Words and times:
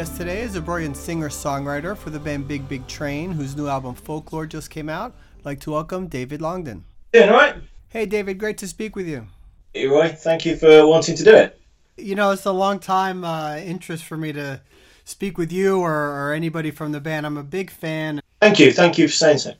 Guest 0.00 0.16
today 0.16 0.40
is 0.40 0.56
a 0.56 0.62
brilliant 0.62 0.96
singer-songwriter 0.96 1.94
for 1.94 2.08
the 2.08 2.18
band 2.18 2.48
Big 2.48 2.66
Big 2.70 2.86
Train, 2.86 3.32
whose 3.32 3.54
new 3.54 3.68
album 3.68 3.94
Folklore 3.94 4.46
just 4.46 4.70
came 4.70 4.88
out. 4.88 5.14
I'd 5.38 5.44
like 5.44 5.60
to 5.60 5.72
welcome 5.72 6.06
David 6.06 6.40
Longdon. 6.40 6.84
Doing 7.12 7.28
all 7.28 7.34
right? 7.34 7.56
Hey, 7.90 8.06
David, 8.06 8.38
great 8.38 8.56
to 8.56 8.66
speak 8.66 8.96
with 8.96 9.06
you. 9.06 9.26
Hey, 9.74 9.86
Roy, 9.86 10.08
thank 10.08 10.46
you 10.46 10.56
for 10.56 10.86
wanting 10.86 11.16
to 11.16 11.22
do 11.22 11.34
it. 11.34 11.60
You 11.98 12.14
know, 12.14 12.30
it's 12.30 12.46
a 12.46 12.50
long 12.50 12.78
time 12.78 13.24
uh, 13.24 13.56
interest 13.56 14.04
for 14.04 14.16
me 14.16 14.32
to 14.32 14.62
speak 15.04 15.36
with 15.36 15.52
you 15.52 15.78
or, 15.78 15.92
or 15.92 16.32
anybody 16.32 16.70
from 16.70 16.92
the 16.92 17.00
band. 17.02 17.26
I'm 17.26 17.36
a 17.36 17.42
big 17.42 17.70
fan. 17.70 18.22
Thank 18.40 18.58
you, 18.58 18.72
thank 18.72 18.96
you 18.96 19.06
for 19.06 19.12
saying 19.12 19.36
so. 19.36 19.52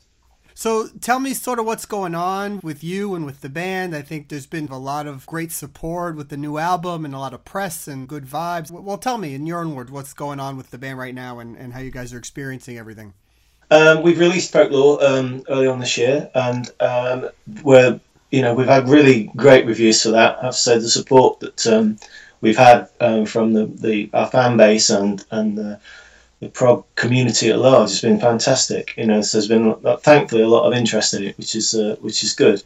So 0.61 0.89
tell 1.01 1.21
me 1.21 1.33
sort 1.33 1.59
of 1.59 1.65
what's 1.65 1.87
going 1.87 2.15
on 2.15 2.61
with 2.63 2.85
you 2.85 3.15
and 3.15 3.25
with 3.25 3.41
the 3.41 3.49
band. 3.49 3.97
I 3.97 4.03
think 4.03 4.29
there's 4.29 4.45
been 4.45 4.69
a 4.69 4.79
lot 4.79 5.07
of 5.07 5.25
great 5.25 5.53
support 5.53 6.17
with 6.17 6.29
the 6.29 6.37
new 6.37 6.59
album 6.59 7.07
and 7.07 7.15
a 7.15 7.19
lot 7.19 7.33
of 7.33 7.47
press 7.47 7.89
and 7.89 8.07
good 8.07 8.27
vibes. 8.27 8.71
Well, 8.71 8.99
tell 8.99 9.17
me 9.17 9.33
in 9.35 9.47
your 9.47 9.61
own 9.61 9.75
words 9.75 9.91
what's 9.91 10.13
going 10.13 10.39
on 10.39 10.59
with 10.59 10.71
the 10.71 10.77
band 10.77 10.99
right 10.99 11.15
now 11.15 11.39
and, 11.39 11.57
and 11.57 11.73
how 11.73 11.81
you 11.81 11.91
guys 11.91 12.13
are 12.13 12.19
experiencing 12.19 12.77
everything. 12.77 13.15
Um, 13.71 14.03
we've 14.03 14.21
released 14.21 14.53
Folklore 14.53 15.03
um, 15.03 15.45
early 15.49 15.67
on 15.67 15.79
this 15.79 15.97
year, 15.97 16.31
and 16.35 16.71
um, 16.81 17.31
we're 17.63 17.99
you 18.31 18.43
know 18.43 18.53
we've 18.53 18.67
had 18.67 18.87
really 18.87 19.31
great 19.37 19.65
reviews 19.65 20.03
for 20.03 20.11
that. 20.11 20.41
I 20.41 20.45
have 20.45 20.53
to 20.53 20.61
say 20.61 20.79
the 20.79 20.91
support 20.91 21.41
that 21.41 21.67
um, 21.69 21.97
we've 22.43 22.59
had 22.59 22.91
um, 23.01 23.25
from 23.25 23.55
the, 23.55 23.65
the 23.65 24.11
our 24.13 24.27
fan 24.27 24.59
base 24.59 24.91
and 24.91 25.25
and 25.31 25.57
the 25.57 25.81
the 26.41 26.49
prog 26.49 26.85
community 26.95 27.51
at 27.51 27.59
large 27.59 27.91
has 27.91 28.01
been 28.01 28.19
fantastic. 28.19 28.95
You 28.97 29.07
know, 29.07 29.21
so 29.21 29.39
there's 29.39 29.49
been 29.49 29.77
thankfully 30.01 30.43
a 30.43 30.49
lot 30.49 30.67
of 30.67 30.73
interest 30.73 31.15
in 31.15 31.25
it, 31.25 31.39
which 31.39 31.55
is 31.55 31.75
uh, 31.75 31.97
which 32.01 32.23
is 32.23 32.33
good. 32.33 32.63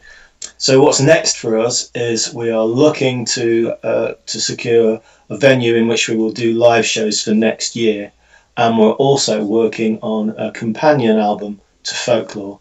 So 0.58 0.82
what's 0.82 1.00
next 1.00 1.38
for 1.38 1.58
us 1.58 1.90
is 1.94 2.32
we 2.32 2.50
are 2.50 2.64
looking 2.64 3.24
to 3.26 3.74
uh, 3.82 4.14
to 4.26 4.40
secure 4.40 5.00
a 5.30 5.36
venue 5.36 5.74
in 5.74 5.88
which 5.88 6.08
we 6.08 6.16
will 6.16 6.32
do 6.32 6.54
live 6.54 6.86
shows 6.86 7.22
for 7.22 7.34
next 7.34 7.74
year, 7.74 8.12
and 8.56 8.78
we're 8.78 8.92
also 8.92 9.44
working 9.44 9.98
on 10.02 10.30
a 10.38 10.52
companion 10.52 11.18
album 11.18 11.60
to 11.84 11.94
Folklore, 11.94 12.60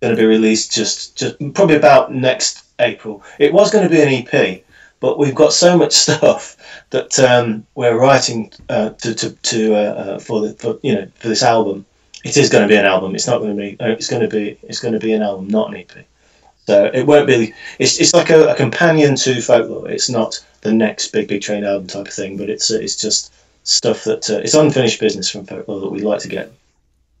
going 0.00 0.14
to 0.14 0.20
be 0.20 0.26
released 0.26 0.72
just 0.72 1.16
just 1.16 1.36
probably 1.54 1.76
about 1.76 2.14
next 2.14 2.64
April. 2.78 3.22
It 3.38 3.52
was 3.52 3.70
going 3.70 3.88
to 3.88 3.94
be 3.94 4.02
an 4.02 4.08
EP, 4.08 4.64
but 5.02 5.18
we've 5.18 5.34
got 5.34 5.52
so 5.52 5.76
much 5.76 5.92
stuff 6.06 6.56
that 6.90 7.18
um, 7.18 7.66
we're 7.74 7.98
writing 7.98 8.50
uh, 8.70 8.90
to, 8.90 9.14
to, 9.14 9.30
to 9.30 9.74
uh, 9.74 9.78
uh, 9.78 10.18
for 10.18 10.40
the 10.40 10.54
for, 10.54 10.78
you 10.82 10.94
know 10.94 11.06
for 11.16 11.28
this 11.28 11.42
album. 11.42 11.84
It 12.24 12.36
is 12.36 12.48
going 12.48 12.62
to 12.62 12.68
be 12.68 12.76
an 12.76 12.86
album. 12.86 13.16
It's 13.16 13.26
not 13.26 13.40
going 13.40 13.56
to 13.56 13.60
be. 13.60 13.76
Uh, 13.80 13.88
it's 13.88 14.08
going 14.08 14.22
to 14.22 14.28
be. 14.28 14.56
It's 14.62 14.80
going 14.80 14.94
to 14.94 15.00
be 15.00 15.12
an 15.12 15.22
album, 15.22 15.48
not 15.48 15.70
an 15.70 15.76
EP. 15.76 16.06
So 16.66 16.88
it 16.94 17.04
won't 17.04 17.26
be. 17.26 17.52
It's, 17.80 17.98
it's 18.00 18.14
like 18.14 18.30
a, 18.30 18.52
a 18.52 18.54
companion 18.54 19.16
to 19.16 19.42
folklore. 19.42 19.90
It's 19.90 20.08
not 20.08 20.38
the 20.60 20.72
next 20.72 21.08
big 21.08 21.26
big 21.26 21.42
train 21.42 21.64
album 21.64 21.88
type 21.88 22.06
of 22.06 22.14
thing, 22.14 22.36
but 22.36 22.48
it's 22.48 22.70
uh, 22.70 22.78
it's 22.80 22.94
just 22.94 23.34
stuff 23.64 24.04
that 24.04 24.30
uh, 24.30 24.38
it's 24.38 24.54
unfinished 24.54 25.00
business 25.00 25.28
from 25.28 25.44
folklore 25.44 25.80
that 25.80 25.90
we'd 25.90 26.04
like 26.04 26.20
to 26.20 26.28
get 26.28 26.52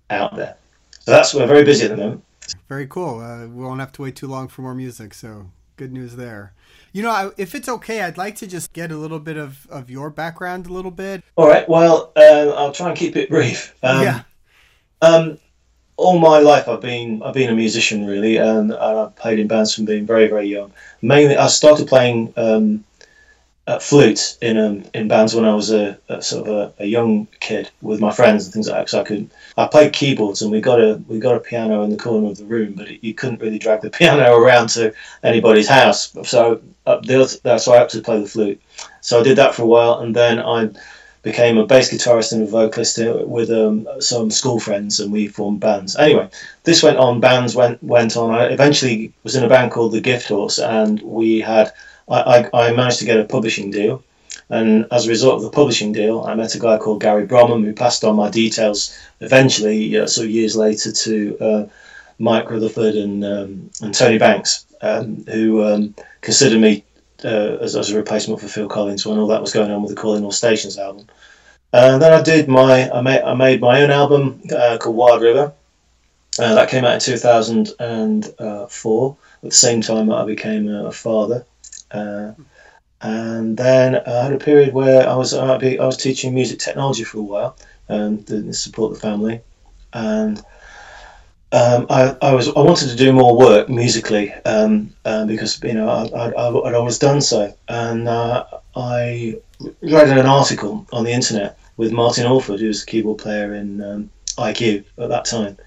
out 0.08 0.36
there. 0.36 0.54
So 1.00 1.10
that's 1.10 1.34
we're 1.34 1.48
very 1.48 1.64
busy 1.64 1.86
at 1.86 1.90
the 1.90 1.96
moment. 1.96 2.22
Very 2.68 2.86
cool. 2.86 3.18
we 3.18 3.64
won't 3.64 3.80
have 3.80 3.92
to 3.92 4.02
wait 4.02 4.14
too 4.14 4.28
long 4.28 4.46
for 4.46 4.62
more 4.62 4.74
music. 4.74 5.14
So 5.14 5.50
good 5.82 5.92
news 5.92 6.14
there. 6.14 6.52
You 6.92 7.02
know, 7.02 7.32
if 7.36 7.56
it's 7.56 7.68
okay, 7.68 8.02
I'd 8.02 8.16
like 8.16 8.36
to 8.36 8.46
just 8.46 8.72
get 8.72 8.92
a 8.92 8.96
little 8.96 9.18
bit 9.18 9.36
of, 9.36 9.66
of 9.68 9.90
your 9.90 10.10
background 10.10 10.66
a 10.66 10.72
little 10.72 10.92
bit. 10.92 11.24
All 11.34 11.48
right. 11.48 11.68
Well, 11.68 12.12
uh, 12.14 12.54
I'll 12.56 12.70
try 12.70 12.88
and 12.88 12.96
keep 12.96 13.16
it 13.16 13.28
brief. 13.28 13.74
Um, 13.82 14.02
yeah. 14.02 14.22
Um, 15.00 15.38
all 15.96 16.20
my 16.20 16.38
life, 16.38 16.68
I've 16.68 16.80
been 16.80 17.20
I've 17.22 17.34
been 17.34 17.50
a 17.50 17.54
musician 17.54 18.06
really, 18.06 18.36
and, 18.36 18.70
and 18.70 18.98
I've 19.00 19.16
played 19.16 19.40
in 19.40 19.48
bands 19.48 19.74
from 19.74 19.84
being 19.84 20.06
very 20.06 20.28
very 20.28 20.46
young. 20.46 20.72
Mainly, 21.00 21.36
I 21.36 21.48
started 21.48 21.88
playing 21.88 22.32
um, 22.36 22.84
flute 23.78 24.36
in 24.40 24.58
um, 24.58 24.84
in 24.92 25.06
bands 25.06 25.34
when 25.34 25.44
I 25.44 25.54
was 25.54 25.70
a, 25.70 25.96
a 26.08 26.20
sort 26.20 26.48
of 26.48 26.54
a, 26.54 26.82
a, 26.82 26.86
young 26.86 27.28
kid 27.38 27.70
with 27.80 28.00
my 28.00 28.12
friends 28.12 28.44
and 28.44 28.52
things 28.52 28.68
like 28.68 28.78
that. 28.78 28.90
So 28.90 29.00
I 29.00 29.04
could 29.04 29.30
I 29.56 29.66
played 29.66 29.92
keyboards 29.92 30.42
and 30.42 30.50
we 30.50 30.60
got 30.60 30.80
a 30.80 31.00
we 31.06 31.20
got 31.20 31.36
a 31.36 31.40
piano 31.40 31.82
in 31.84 31.90
the 31.90 31.96
corner 31.96 32.28
of 32.28 32.38
the 32.38 32.44
room, 32.44 32.72
but 32.72 32.88
it, 32.88 33.04
you 33.04 33.14
couldn't 33.14 33.40
really 33.40 33.60
drag 33.60 33.82
the 33.82 33.90
piano 33.98 34.34
around 34.34 34.70
to 34.70 34.92
anybody's 35.22 35.68
house. 35.68 36.12
So 36.24 36.60
up 36.86 37.04
there, 37.04 37.26
so 37.26 37.72
I 37.72 37.78
had 37.78 37.88
to 37.90 38.00
play 38.00 38.20
the 38.20 38.28
flute. 38.28 38.60
So 39.00 39.20
I 39.20 39.22
did 39.22 39.38
that 39.38 39.54
for 39.54 39.62
a 39.62 39.66
while, 39.66 40.00
and 40.00 40.16
then 40.16 40.40
I 40.40 40.70
became 41.22 41.56
a 41.56 41.64
bass 41.64 41.92
guitarist 41.92 42.32
and 42.32 42.42
a 42.42 42.46
vocalist 42.46 42.98
with 42.98 43.48
um, 43.50 43.86
some 44.00 44.30
school 44.30 44.58
friends, 44.58 44.98
and 44.98 45.12
we 45.12 45.28
formed 45.28 45.60
bands. 45.60 45.94
Anyway, 45.96 46.28
this 46.64 46.82
went 46.82 46.98
on. 46.98 47.20
Bands 47.20 47.54
went 47.54 47.80
went 47.82 48.16
on. 48.16 48.32
I 48.32 48.46
eventually 48.46 49.12
was 49.22 49.36
in 49.36 49.44
a 49.44 49.48
band 49.48 49.70
called 49.70 49.92
the 49.92 50.00
Gift 50.00 50.28
Horse, 50.28 50.58
and 50.58 51.00
we 51.02 51.40
had 51.40 51.72
I, 52.08 52.48
I, 52.52 52.68
I 52.68 52.72
managed 52.72 53.00
to 53.00 53.04
get 53.04 53.20
a 53.20 53.24
publishing 53.24 53.70
deal. 53.70 54.02
And 54.48 54.86
as 54.90 55.06
a 55.06 55.08
result 55.08 55.36
of 55.36 55.42
the 55.42 55.50
publishing 55.50 55.92
deal, 55.92 56.22
I 56.22 56.34
met 56.34 56.54
a 56.54 56.58
guy 56.58 56.78
called 56.78 57.00
Gary 57.00 57.26
Bromham 57.26 57.64
who 57.64 57.72
passed 57.72 58.04
on 58.04 58.16
my 58.16 58.30
details 58.30 58.96
eventually, 59.20 59.96
uh, 59.96 60.06
sort 60.06 60.26
of 60.26 60.30
years 60.30 60.56
later, 60.56 60.92
to 60.92 61.38
uh, 61.40 61.66
Mike 62.18 62.50
Rutherford 62.50 62.94
and, 62.94 63.24
um, 63.24 63.70
and 63.80 63.94
Tony 63.94 64.18
Banks, 64.18 64.66
um, 64.82 65.24
who 65.26 65.64
um, 65.64 65.94
considered 66.20 66.60
me 66.60 66.84
uh, 67.24 67.56
as, 67.60 67.76
as, 67.76 67.90
a 67.90 67.96
replacement 67.96 68.40
for 68.40 68.48
Phil 68.48 68.68
Collins 68.68 69.06
when 69.06 69.18
all 69.18 69.28
that 69.28 69.40
was 69.40 69.52
going 69.52 69.70
on 69.70 69.82
with 69.82 69.94
the 69.94 70.00
Calling 70.00 70.24
All 70.24 70.32
Stations 70.32 70.78
album. 70.78 71.06
And 71.72 72.02
then 72.02 72.12
I 72.12 72.22
did 72.22 72.48
my 72.48 72.90
I 72.90 73.00
made 73.00 73.22
I 73.22 73.34
made 73.34 73.62
my 73.62 73.80
own 73.80 73.90
album 73.90 74.42
uh, 74.54 74.76
called 74.78 74.96
Wild 74.96 75.22
River. 75.22 75.52
Uh, 76.38 76.54
that 76.54 76.68
came 76.68 76.84
out 76.84 76.94
in 76.94 77.00
2004. 77.00 79.16
At 79.44 79.50
the 79.50 79.56
same 79.56 79.80
time 79.80 80.06
that 80.08 80.14
I 80.14 80.24
became 80.24 80.68
a 80.68 80.92
father. 80.92 81.44
Uh, 81.92 82.32
and 83.02 83.56
then 83.56 83.96
I 84.06 84.24
had 84.24 84.32
a 84.32 84.38
period 84.38 84.72
where 84.72 85.08
I 85.08 85.14
was 85.16 85.34
I 85.34 85.56
was 85.56 85.96
teaching 85.96 86.34
music 86.34 86.60
technology 86.60 87.04
for 87.04 87.18
a 87.18 87.22
while 87.22 87.56
and 87.88 88.26
to 88.28 88.52
support 88.52 88.94
the 88.94 89.00
family, 89.00 89.40
and 89.92 90.38
um, 91.50 91.86
I, 91.90 92.16
I 92.22 92.32
was 92.32 92.48
I 92.48 92.60
wanted 92.60 92.88
to 92.90 92.96
do 92.96 93.12
more 93.12 93.36
work 93.36 93.68
musically 93.68 94.32
um, 94.44 94.94
uh, 95.04 95.26
because 95.26 95.62
you 95.62 95.74
know 95.74 95.88
I, 95.88 96.30
I, 96.30 96.48
would 96.48 96.74
always 96.74 96.98
done 96.98 97.20
so, 97.20 97.52
and 97.68 98.08
uh, 98.08 98.44
I 98.76 99.36
read 99.82 100.08
an 100.08 100.26
article 100.26 100.86
on 100.92 101.04
the 101.04 101.12
internet 101.12 101.58
with 101.76 101.92
Martin 101.92 102.26
Orford, 102.26 102.60
who 102.60 102.68
was 102.68 102.84
a 102.84 102.86
keyboard 102.86 103.18
player 103.18 103.54
in 103.54 103.82
um, 103.82 104.10
IQ 104.38 104.84
at 104.98 105.08
that 105.08 105.24
time, 105.24 105.58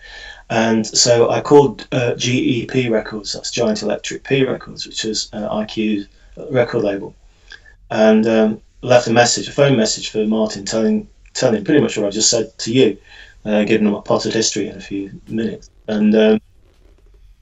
and 0.49 0.87
so 0.87 1.29
I 1.29 1.41
called 1.41 1.87
uh, 1.91 2.13
GEP 2.15 2.89
Records, 2.89 3.33
that's 3.33 3.51
Giant 3.51 3.81
Electric 3.81 4.23
Pea 4.23 4.45
Records, 4.45 4.87
which 4.87 5.03
was 5.03 5.29
uh, 5.33 5.49
IQ's 5.49 6.07
record 6.51 6.83
label, 6.83 7.15
and 7.89 8.27
um, 8.27 8.61
left 8.81 9.07
a 9.07 9.13
message, 9.13 9.47
a 9.47 9.51
phone 9.51 9.75
message 9.77 10.09
for 10.09 10.25
Martin, 10.25 10.65
telling 10.65 11.07
telling 11.33 11.63
pretty 11.63 11.81
much 11.81 11.97
what 11.97 12.07
I 12.07 12.09
just 12.09 12.29
said 12.29 12.57
to 12.59 12.71
you, 12.71 12.97
uh, 13.43 13.63
giving 13.63 13.87
him 13.87 13.93
a 13.93 14.01
potted 14.01 14.33
history 14.33 14.67
in 14.67 14.77
a 14.77 14.81
few 14.81 15.19
minutes. 15.27 15.69
And 15.87 16.15
um, 16.15 16.41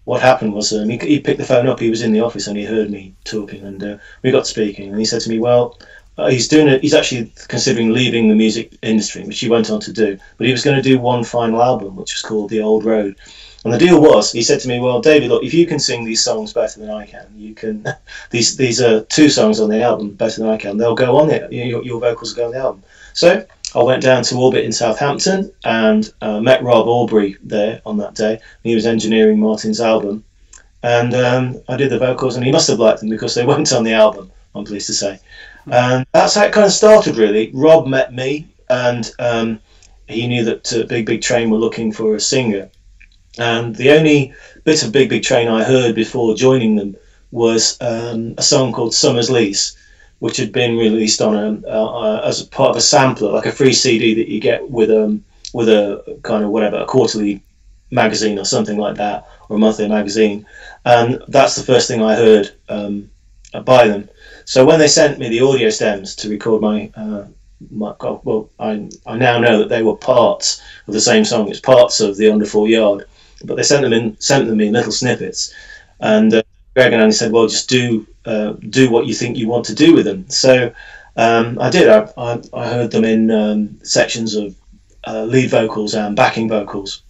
what 0.06 0.22
happened 0.22 0.54
was 0.54 0.74
um, 0.74 0.90
he, 0.90 0.98
he, 0.98 1.20
picked 1.20 1.38
the 1.38 1.46
phone 1.46 1.68
up. 1.68 1.80
He 1.80 1.90
was 1.90 2.02
in 2.02 2.12
the 2.12 2.22
office 2.22 2.48
and 2.48 2.58
he 2.58 2.66
heard 2.66 2.90
me 2.90 3.16
talking, 3.24 3.64
and 3.64 3.84
uh, 3.84 3.98
we 4.22 4.32
got 4.32 4.48
speaking. 4.48 4.90
And 4.90 5.00
he 5.00 5.06
said 5.06 5.22
to 5.22 5.30
me, 5.30 5.40
"Well." 5.40 5.78
Uh, 6.16 6.30
he's 6.30 6.48
doing 6.48 6.68
it. 6.68 6.80
He's 6.84 6.94
actually 6.94 7.34
considering 7.48 7.92
leaving 7.92 8.30
the 8.30 8.36
music 8.36 8.78
industry, 8.84 9.24
which 9.24 9.40
he 9.40 9.50
went 9.50 9.72
on 9.72 9.80
to 9.80 9.92
do. 9.92 10.20
But 10.38 10.46
he 10.46 10.52
was 10.52 10.64
going 10.64 10.76
to 10.76 10.82
do 10.84 11.00
one 11.00 11.24
final 11.24 11.60
album, 11.60 11.96
which 11.96 12.14
was 12.14 12.22
called 12.22 12.52
The 12.52 12.62
Old 12.62 12.86
Road, 12.86 13.16
and 13.64 13.74
the 13.74 13.78
deal 13.78 14.02
was, 14.02 14.32
he 14.32 14.42
said 14.42 14.60
to 14.62 14.68
me, 14.68 14.80
"Well, 14.80 15.00
David, 15.00 15.30
look, 15.30 15.44
if 15.44 15.54
you 15.54 15.66
can 15.66 15.80
sing 15.80 16.04
these 16.04 16.24
songs 16.24 16.52
better 16.52 16.80
than 16.80 16.90
I 16.90 17.06
can, 17.06 17.28
you 17.36 17.56
can. 17.56 17.86
These 18.30 18.58
these 18.58 18.82
are 18.82 19.02
two 19.06 19.30
songs 19.30 19.60
on 19.60 19.70
the 19.70 19.82
album 19.82 20.10
better 20.16 20.42
than 20.42 20.50
I 20.50 20.58
can. 20.58 20.78
They'll 20.78 20.96
go 20.96 21.18
on 21.18 21.30
it. 21.30 21.52
Your, 21.52 21.84
your 21.84 22.00
vocals 22.00 22.34
go 22.34 22.48
on 22.48 22.52
the 22.52 22.60
album." 22.60 22.84
So 23.14 23.46
I 23.76 23.84
went 23.84 24.04
down 24.04 24.24
to 24.24 24.36
Aubitt 24.36 24.66
in 24.66 24.72
Southampton 24.72 25.52
and 25.64 26.12
uh, 26.22 26.42
met 26.42 26.64
Rob 26.64 26.88
Aubrey 26.88 27.38
there 27.44 27.82
on 27.86 27.98
that 27.98 28.16
day. 28.16 28.40
He 28.64 28.76
was 28.76 28.86
engineering 28.86 29.40
Martin's 29.40 29.80
album, 29.80 30.26
and 30.82 31.14
um, 31.14 31.62
I 31.70 31.78
did 31.78 31.90
the 31.90 32.00
vocals, 32.00 32.36
and 32.36 32.46
he 32.46 32.52
must 32.52 32.68
have 32.68 32.80
liked 32.80 33.00
them 33.00 33.10
because 33.10 33.34
they 33.34 33.46
went 33.54 33.72
on 33.72 33.84
the 33.84 33.94
album. 33.94 34.30
I'm 34.56 34.66
pleased 34.66 34.88
to 34.88 34.94
say, 34.94 35.20
and 35.72 36.06
that's 36.12 36.36
how 36.36 36.46
it 36.46 36.54
kind 36.54 36.66
of 36.66 36.74
started. 36.74 37.16
Really, 37.16 37.50
Rob 37.54 37.88
met 37.88 38.14
me, 38.14 38.48
and 38.70 39.10
um, 39.20 39.60
he 40.08 40.28
knew 40.28 40.44
that 40.44 40.74
uh, 40.74 40.84
Big 40.88 41.06
Big 41.06 41.22
Train 41.22 41.50
were 41.50 41.58
looking 41.58 41.94
for 41.94 42.16
a 42.16 42.20
singer 42.20 42.70
and 43.38 43.76
the 43.76 43.92
only 43.92 44.34
bit 44.64 44.84
of 44.84 44.92
Big 44.92 45.10
Big 45.10 45.24
Train 45.24 45.48
I 45.48 45.64
heard 45.64 45.96
before 45.96 46.36
joining 46.36 46.76
them 46.76 46.96
was 47.32 47.78
um, 47.82 48.36
a 48.38 48.44
song 48.44 48.72
called 48.72 48.94
Summer's 48.94 49.30
Lease, 49.30 49.76
which 50.20 50.38
had 50.38 50.52
been 50.52 50.78
released 50.78 51.22
on 51.22 51.36
a, 51.36 51.68
uh, 51.68 52.22
as 52.26 52.42
a 52.42 52.48
part 52.48 52.70
of 52.70 52.76
a 52.78 52.82
sampler, 52.82 53.32
like 53.32 53.48
a 53.48 53.52
free 53.52 53.74
CD 53.74 54.14
that 54.14 54.30
you 54.30 54.40
get 54.40 54.70
with 54.70 54.92
um 54.92 55.24
with 55.54 55.70
a 55.70 56.20
kind 56.24 56.44
of 56.44 56.50
whatever 56.50 56.78
a 56.78 56.86
quarterly 56.86 57.44
magazine 57.92 58.40
or 58.40 58.46
something 58.46 58.78
like 58.78 58.96
that, 58.96 59.28
or 59.50 59.58
a 59.58 59.60
monthly 59.60 59.88
magazine, 59.88 60.46
and 60.86 61.22
that's 61.28 61.56
the 61.56 61.64
first 61.64 61.88
thing 61.88 62.02
I 62.02 62.16
heard 62.16 62.52
um, 62.70 63.10
by 63.64 63.88
them. 63.88 64.10
So 64.46 64.66
when 64.66 64.80
they 64.80 64.88
sent 64.88 65.20
me 65.20 65.30
the 65.30 65.42
audio 65.42 65.70
stems 65.70 66.16
to 66.18 66.30
record 66.30 66.62
my 66.62 66.92
uh, 66.96 67.26
my 67.72 67.94
well, 68.00 68.50
I, 68.60 68.90
I 69.06 69.18
now 69.18 69.40
know 69.40 69.60
that 69.60 69.70
they 69.70 69.84
were 69.84 69.96
parts 69.96 70.62
of 70.88 70.94
the 70.94 71.02
same 71.02 71.24
song. 71.24 71.50
It's 71.50 71.60
parts 71.60 72.00
of 72.00 72.18
the 72.18 72.26
Underfall 72.26 72.70
Yard, 72.70 73.06
but 73.44 73.56
they 73.58 73.64
sent 73.64 73.84
them 73.84 73.94
in 73.94 74.20
sent 74.20 74.48
them 74.48 74.62
in 74.62 74.74
little 74.74 74.92
snippets, 74.92 75.54
and 76.00 76.34
uh, 76.34 76.44
Greg 76.76 76.94
and 76.94 77.02
Andy 77.02 77.14
said, 77.14 77.32
"Well, 77.32 77.48
just 77.48 77.70
do 77.70 78.08
uh, 78.26 78.54
do 78.70 78.90
what 78.90 79.06
you 79.06 79.14
think 79.14 79.38
you 79.38 79.48
want 79.48 79.66
to 79.66 79.76
do 79.76 79.94
with 79.94 80.06
them." 80.06 80.30
So 80.30 80.74
Um, 81.16 81.60
I 81.60 81.70
did. 81.70 81.88
I, 81.88 82.10
I, 82.18 82.42
I, 82.54 82.68
heard 82.68 82.92
them 82.92 83.04
in 83.04 83.30
um, 83.30 83.80
sections 83.84 84.36
of 84.36 84.56
uh, 85.06 85.24
lead 85.24 85.52
vocals 85.52 85.94
and 85.94 86.16
backing 86.16 86.50
vocals, 86.50 87.04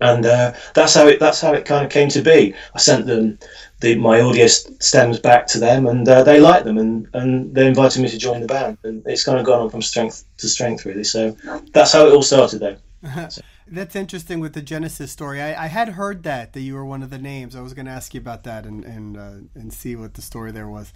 and 0.00 0.26
uh, 0.26 0.52
that's 0.74 0.94
how 0.94 1.06
it 1.06 1.18
that's 1.18 1.40
how 1.40 1.54
it 1.54 1.64
kind 1.64 1.86
of 1.86 1.90
came 1.90 2.10
to 2.10 2.20
be. 2.20 2.54
I 2.74 2.78
sent 2.78 3.06
them 3.06 3.38
the, 3.80 3.94
my 3.94 4.20
audio 4.20 4.46
stems 4.46 5.18
back 5.18 5.46
to 5.48 5.58
them, 5.58 5.86
and 5.86 6.06
uh, 6.06 6.22
they 6.22 6.38
liked 6.38 6.66
them, 6.66 6.76
and, 6.76 7.08
and 7.14 7.54
they 7.54 7.66
invited 7.66 8.02
me 8.02 8.10
to 8.10 8.18
join 8.18 8.40
the 8.40 8.46
band, 8.46 8.76
and 8.84 9.02
it's 9.06 9.24
kind 9.24 9.38
of 9.38 9.46
gone 9.46 9.60
on 9.60 9.70
from 9.70 9.82
strength 9.82 10.24
to 10.38 10.48
strength, 10.48 10.84
really. 10.84 11.04
So 11.04 11.36
that's 11.72 11.92
how 11.92 12.06
it 12.06 12.12
all 12.12 12.22
started, 12.22 12.60
though. 12.60 12.76
So. 13.30 13.40
That's 13.70 13.94
interesting 13.94 14.40
with 14.40 14.54
the 14.54 14.62
Genesis 14.62 15.12
story. 15.12 15.42
I, 15.42 15.64
I, 15.64 15.66
had 15.66 15.90
heard 15.90 16.22
that 16.22 16.52
that 16.54 16.60
you 16.60 16.74
were 16.74 16.84
one 16.84 17.02
of 17.02 17.10
the 17.10 17.18
names. 17.18 17.54
I 17.54 17.60
was 17.60 17.74
going 17.74 17.86
to 17.86 17.92
ask 17.92 18.14
you 18.14 18.20
about 18.20 18.44
that 18.44 18.64
and 18.64 18.84
and 18.84 19.16
uh, 19.16 19.32
and 19.54 19.72
see 19.72 19.94
what 19.96 20.14
the 20.14 20.22
story 20.22 20.52
there 20.52 20.68
was. 20.68 20.92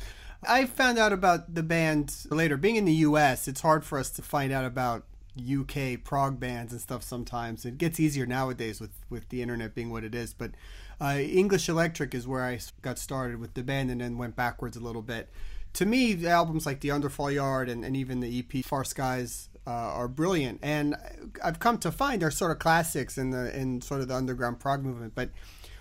I 0.46 0.64
found 0.64 0.98
out 0.98 1.12
about 1.12 1.54
the 1.54 1.62
band 1.62 2.14
later. 2.30 2.56
Being 2.56 2.76
in 2.76 2.84
the 2.84 2.94
U.S., 2.94 3.46
it's 3.46 3.60
hard 3.60 3.84
for 3.84 3.98
us 3.98 4.10
to 4.10 4.22
find 4.22 4.52
out 4.52 4.64
about 4.64 5.04
UK 5.38 6.02
prog 6.02 6.40
bands 6.40 6.72
and 6.72 6.80
stuff. 6.80 7.02
Sometimes 7.02 7.64
it 7.64 7.78
gets 7.78 8.00
easier 8.00 8.26
nowadays 8.26 8.80
with 8.80 8.92
with 9.10 9.28
the 9.28 9.42
internet 9.42 9.74
being 9.74 9.90
what 9.90 10.04
it 10.04 10.14
is. 10.14 10.32
But 10.32 10.52
uh, 11.00 11.18
English 11.18 11.68
Electric 11.68 12.14
is 12.14 12.26
where 12.26 12.44
I 12.44 12.58
got 12.80 12.98
started 12.98 13.38
with 13.38 13.54
the 13.54 13.62
band 13.62 13.90
and 13.90 14.00
then 14.00 14.18
went 14.18 14.36
backwards 14.36 14.76
a 14.76 14.80
little 14.80 15.02
bit. 15.02 15.30
To 15.74 15.86
me, 15.86 16.26
albums 16.26 16.66
like 16.66 16.80
The 16.80 16.90
Underfall 16.90 17.32
Yard 17.32 17.68
and, 17.68 17.84
and 17.84 17.96
even 17.96 18.20
the 18.20 18.38
EP 18.38 18.64
Far 18.64 18.84
Skies 18.84 19.48
uh, 19.66 19.70
are 19.70 20.08
brilliant, 20.08 20.58
and 20.62 20.96
I've 21.42 21.58
come 21.58 21.78
to 21.78 21.92
find 21.92 22.22
they're 22.22 22.30
sort 22.30 22.50
of 22.50 22.58
classics 22.58 23.16
in 23.16 23.30
the 23.30 23.56
in 23.56 23.80
sort 23.80 24.00
of 24.00 24.08
the 24.08 24.14
underground 24.14 24.60
prog 24.60 24.84
movement. 24.84 25.14
But 25.14 25.30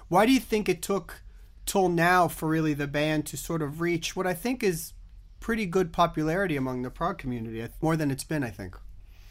why 0.08 0.26
do 0.26 0.32
you 0.32 0.40
think 0.40 0.70
it 0.70 0.82
took 0.82 1.22
till 1.66 1.90
now 1.90 2.28
for 2.28 2.50
really 2.50 2.74
the 2.74 2.88
band 2.88 3.26
to 3.28 3.38
sort 3.38 3.62
of 3.62 3.82
reach 3.82 4.16
what 4.16 4.28
I 4.28 4.34
think 4.34 4.64
is 4.64 4.94
pretty 5.40 5.66
good 5.66 5.92
popularity 5.92 6.56
among 6.56 6.84
the 6.84 6.90
prog 6.90 7.18
community, 7.18 7.68
more 7.82 7.98
than 7.98 8.12
it's 8.12 8.24
been, 8.24 8.44
I 8.44 8.50
think. 8.50 8.78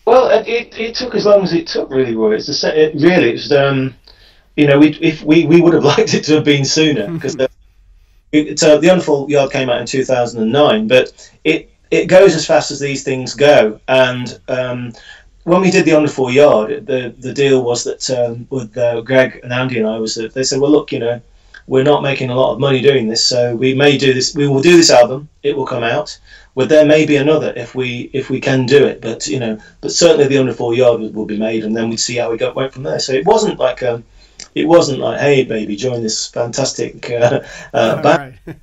Well, 0.04 0.28
it, 0.30 0.76
it 0.78 0.94
took 0.94 1.14
as 1.14 1.24
long 1.24 1.42
as 1.42 1.52
it 1.52 1.66
took, 1.66 1.90
really. 1.90 2.14
Roy. 2.14 2.34
It's 2.34 2.46
the 2.46 2.78
it 2.78 2.94
really. 2.94 3.32
It's 3.32 3.50
um, 3.52 3.94
you 4.56 4.66
know, 4.66 4.78
we 4.78 4.88
if 5.00 5.22
we, 5.22 5.46
we 5.46 5.60
would 5.60 5.72
have 5.72 5.84
liked 5.96 6.12
it 6.14 6.24
to 6.24 6.34
have 6.34 6.44
been 6.44 6.64
sooner 6.64 7.10
because 7.10 7.36
the, 7.36 7.48
it, 8.32 8.58
the 8.58 9.26
Yard 9.28 9.52
came 9.52 9.70
out 9.70 9.80
in 9.80 9.86
2009, 9.86 10.88
but 10.88 11.30
it 11.44 11.69
it 11.90 12.06
goes 12.06 12.34
as 12.34 12.46
fast 12.46 12.70
as 12.70 12.80
these 12.80 13.02
things 13.02 13.34
go. 13.34 13.80
And 13.88 14.40
um, 14.48 14.92
when 15.44 15.60
we 15.60 15.70
did 15.70 15.84
the 15.84 15.92
Underfall 15.92 16.32
Yard, 16.32 16.86
the 16.86 17.14
the 17.18 17.32
deal 17.32 17.62
was 17.62 17.84
that 17.84 18.08
um, 18.10 18.46
with 18.50 18.76
uh, 18.76 19.00
Greg 19.00 19.40
and 19.42 19.52
Andy 19.52 19.78
and 19.78 19.88
I 19.88 19.98
was 19.98 20.14
that 20.14 20.34
they 20.34 20.42
said, 20.42 20.60
well, 20.60 20.70
look, 20.70 20.92
you 20.92 20.98
know, 20.98 21.20
we're 21.66 21.84
not 21.84 22.02
making 22.02 22.30
a 22.30 22.34
lot 22.34 22.52
of 22.52 22.60
money 22.60 22.80
doing 22.80 23.08
this, 23.08 23.26
so 23.26 23.54
we 23.54 23.74
may 23.74 23.96
do 23.96 24.12
this. 24.12 24.34
We 24.34 24.48
will 24.48 24.62
do 24.62 24.76
this 24.76 24.90
album. 24.90 25.28
It 25.42 25.56
will 25.56 25.66
come 25.66 25.84
out. 25.84 26.18
But 26.56 26.68
there 26.68 26.84
may 26.84 27.06
be 27.06 27.16
another 27.16 27.52
if 27.56 27.74
we 27.74 28.10
if 28.12 28.28
we 28.28 28.40
can 28.40 28.66
do 28.66 28.84
it. 28.84 29.00
But 29.00 29.26
you 29.26 29.40
know, 29.40 29.58
but 29.80 29.92
certainly 29.92 30.26
the 30.26 30.36
Underfall 30.36 30.76
Yard 30.76 31.00
will, 31.00 31.10
will 31.10 31.26
be 31.26 31.38
made, 31.38 31.64
and 31.64 31.76
then 31.76 31.88
we'd 31.88 32.00
see 32.00 32.16
how 32.16 32.30
we 32.30 32.36
got 32.36 32.56
went 32.56 32.72
from 32.72 32.82
there. 32.82 32.98
So 32.98 33.12
it 33.12 33.24
wasn't 33.24 33.58
like 33.58 33.82
um, 33.82 34.04
it 34.54 34.66
wasn't 34.66 34.98
like, 34.98 35.20
hey, 35.20 35.44
baby, 35.44 35.76
join 35.76 36.02
this 36.02 36.26
fantastic 36.26 37.10
uh, 37.10 37.40
uh, 37.72 38.02
band. 38.02 38.38
Right. 38.46 38.56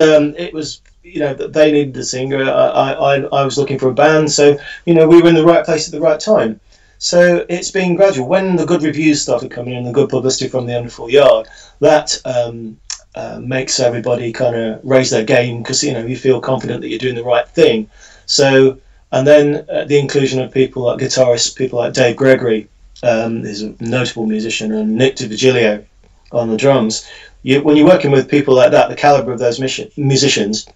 um, 0.00 0.34
it 0.36 0.54
was 0.54 0.80
you 1.06 1.20
know 1.20 1.34
they 1.34 1.72
needed 1.72 1.96
a 1.96 2.04
singer. 2.04 2.42
I, 2.42 2.92
I 2.92 3.14
I 3.20 3.44
was 3.44 3.56
looking 3.56 3.78
for 3.78 3.88
a 3.88 3.94
band, 3.94 4.30
so 4.30 4.58
you 4.84 4.94
know 4.94 5.06
we 5.06 5.22
were 5.22 5.28
in 5.28 5.34
the 5.34 5.44
right 5.44 5.64
place 5.64 5.86
at 5.88 5.92
the 5.92 6.00
right 6.00 6.18
time. 6.18 6.60
So 6.98 7.44
it's 7.48 7.70
been 7.70 7.94
gradual. 7.94 8.28
When 8.28 8.56
the 8.56 8.66
good 8.66 8.82
reviews 8.82 9.22
started 9.22 9.50
coming 9.50 9.74
in, 9.74 9.84
the 9.84 9.92
good 9.92 10.08
publicity 10.08 10.48
from 10.48 10.66
the 10.66 10.72
Underfall 10.72 11.10
Yard, 11.10 11.46
that 11.80 12.18
um, 12.24 12.78
uh, 13.14 13.38
makes 13.40 13.78
everybody 13.78 14.32
kind 14.32 14.56
of 14.56 14.80
raise 14.82 15.10
their 15.10 15.24
game 15.24 15.62
because 15.62 15.84
you 15.84 15.92
know 15.92 16.04
you 16.04 16.16
feel 16.16 16.40
confident 16.40 16.80
that 16.80 16.88
you're 16.88 16.98
doing 16.98 17.14
the 17.14 17.24
right 17.24 17.48
thing. 17.48 17.88
So 18.26 18.78
and 19.12 19.26
then 19.26 19.64
uh, 19.70 19.84
the 19.84 19.98
inclusion 19.98 20.40
of 20.40 20.52
people 20.52 20.82
like 20.82 20.98
guitarists, 20.98 21.54
people 21.54 21.78
like 21.78 21.92
Dave 21.92 22.16
Gregory, 22.16 22.68
um, 23.02 23.44
is 23.44 23.62
a 23.62 23.74
notable 23.80 24.26
musician, 24.26 24.72
and 24.72 24.96
Nick 24.96 25.16
D'Virgilio 25.16 25.84
on 26.32 26.50
the 26.50 26.56
drums. 26.56 27.08
You, 27.42 27.62
when 27.62 27.76
you're 27.76 27.86
working 27.86 28.10
with 28.10 28.28
people 28.28 28.54
like 28.54 28.72
that, 28.72 28.88
the 28.88 28.96
caliber 28.96 29.32
of 29.32 29.38
those 29.38 29.60
mission, 29.60 29.88
musicians, 29.96 30.66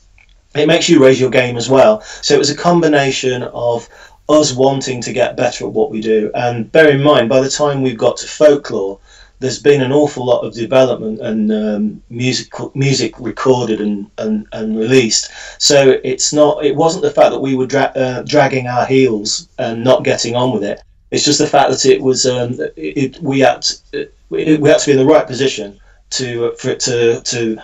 it 0.55 0.67
makes 0.67 0.89
you 0.89 1.03
raise 1.03 1.21
your 1.21 1.31
game 1.31 1.57
as 1.57 1.69
well. 1.69 2.01
So 2.23 2.35
it 2.35 2.39
was 2.39 2.51
a 2.51 2.57
combination 2.57 3.43
of 3.43 3.89
us 4.29 4.53
wanting 4.53 5.01
to 5.03 5.13
get 5.13 5.37
better 5.37 5.67
at 5.67 5.73
what 5.73 5.91
we 5.91 6.01
do, 6.01 6.31
and 6.35 6.71
bear 6.71 6.91
in 6.91 7.03
mind, 7.03 7.29
by 7.29 7.41
the 7.41 7.51
time 7.51 7.83
we've 7.83 7.99
got 7.99 8.17
to 8.19 8.29
folklore, 8.29 9.01
there's 9.41 9.59
been 9.59 9.81
an 9.81 9.91
awful 9.91 10.25
lot 10.25 10.45
of 10.45 10.53
development 10.55 11.19
and 11.21 11.51
um, 11.51 12.03
music 12.11 12.53
music 12.75 13.19
recorded 13.19 13.81
and, 13.81 14.11
and, 14.19 14.47
and 14.53 14.79
released. 14.79 15.31
So 15.59 15.99
it's 16.05 16.33
not 16.33 16.65
it 16.65 16.77
wasn't 16.77 17.03
the 17.03 17.11
fact 17.11 17.31
that 17.31 17.41
we 17.41 17.57
were 17.57 17.67
dra- 17.67 17.93
uh, 17.97 18.23
dragging 18.23 18.67
our 18.67 18.87
heels 18.87 19.49
and 19.59 19.83
not 19.83 20.05
getting 20.05 20.37
on 20.37 20.53
with 20.53 20.63
it. 20.63 20.83
It's 21.11 21.25
just 21.25 21.39
the 21.39 21.47
fact 21.47 21.71
that 21.71 21.87
it 21.87 22.01
was 22.01 22.27
um, 22.27 22.57
it, 22.77 23.19
we 23.21 23.41
had 23.41 23.63
to, 23.63 23.77
it, 23.93 24.61
we 24.61 24.69
had 24.69 24.79
to 24.79 24.87
be 24.87 24.93
in 24.93 24.99
the 24.99 25.13
right 25.13 25.27
position 25.27 25.81
to 26.11 26.53
for 26.59 26.71
it 26.71 26.81
to 26.81 27.21
to 27.23 27.59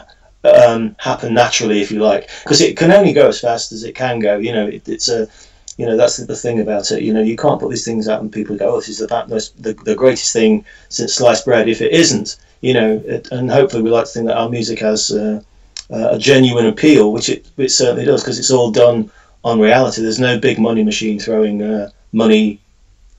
um, 0.46 0.96
happen 0.98 1.34
naturally, 1.34 1.80
if 1.80 1.90
you 1.90 2.00
like, 2.00 2.30
because 2.44 2.60
it 2.60 2.76
can 2.76 2.92
only 2.92 3.12
go 3.12 3.28
as 3.28 3.40
fast 3.40 3.72
as 3.72 3.84
it 3.84 3.94
can 3.94 4.18
go. 4.18 4.38
You 4.38 4.52
know, 4.52 4.66
it, 4.66 4.88
it's 4.88 5.08
a 5.08 5.28
you 5.76 5.86
know 5.86 5.96
that's 5.96 6.16
the 6.16 6.36
thing 6.36 6.60
about 6.60 6.90
it. 6.90 7.02
You 7.02 7.12
know, 7.12 7.22
you 7.22 7.36
can't 7.36 7.60
put 7.60 7.70
these 7.70 7.84
things 7.84 8.08
out 8.08 8.22
and 8.22 8.32
people 8.32 8.56
go, 8.56 8.74
"Oh, 8.74 8.76
this 8.76 8.88
is 8.88 8.98
the 8.98 9.52
the, 9.58 9.74
the 9.84 9.94
greatest 9.94 10.32
thing 10.32 10.64
since 10.88 11.14
sliced 11.14 11.44
bread." 11.44 11.68
If 11.68 11.80
it 11.82 11.92
isn't, 11.92 12.36
you 12.60 12.74
know, 12.74 13.02
it, 13.04 13.28
and 13.30 13.50
hopefully 13.50 13.82
we 13.82 13.90
like 13.90 14.06
to 14.06 14.10
think 14.10 14.26
that 14.26 14.38
our 14.38 14.48
music 14.48 14.78
has 14.80 15.10
uh, 15.10 15.42
uh, 15.90 16.08
a 16.12 16.18
genuine 16.18 16.66
appeal, 16.66 17.12
which 17.12 17.28
it, 17.28 17.46
it 17.56 17.70
certainly 17.70 18.04
does, 18.04 18.22
because 18.22 18.38
it's 18.38 18.50
all 18.50 18.70
done 18.70 19.10
on 19.44 19.60
reality. 19.60 20.02
There's 20.02 20.18
no 20.18 20.38
big 20.38 20.58
money 20.58 20.82
machine 20.82 21.18
throwing 21.18 21.62
uh, 21.62 21.90
money 22.12 22.60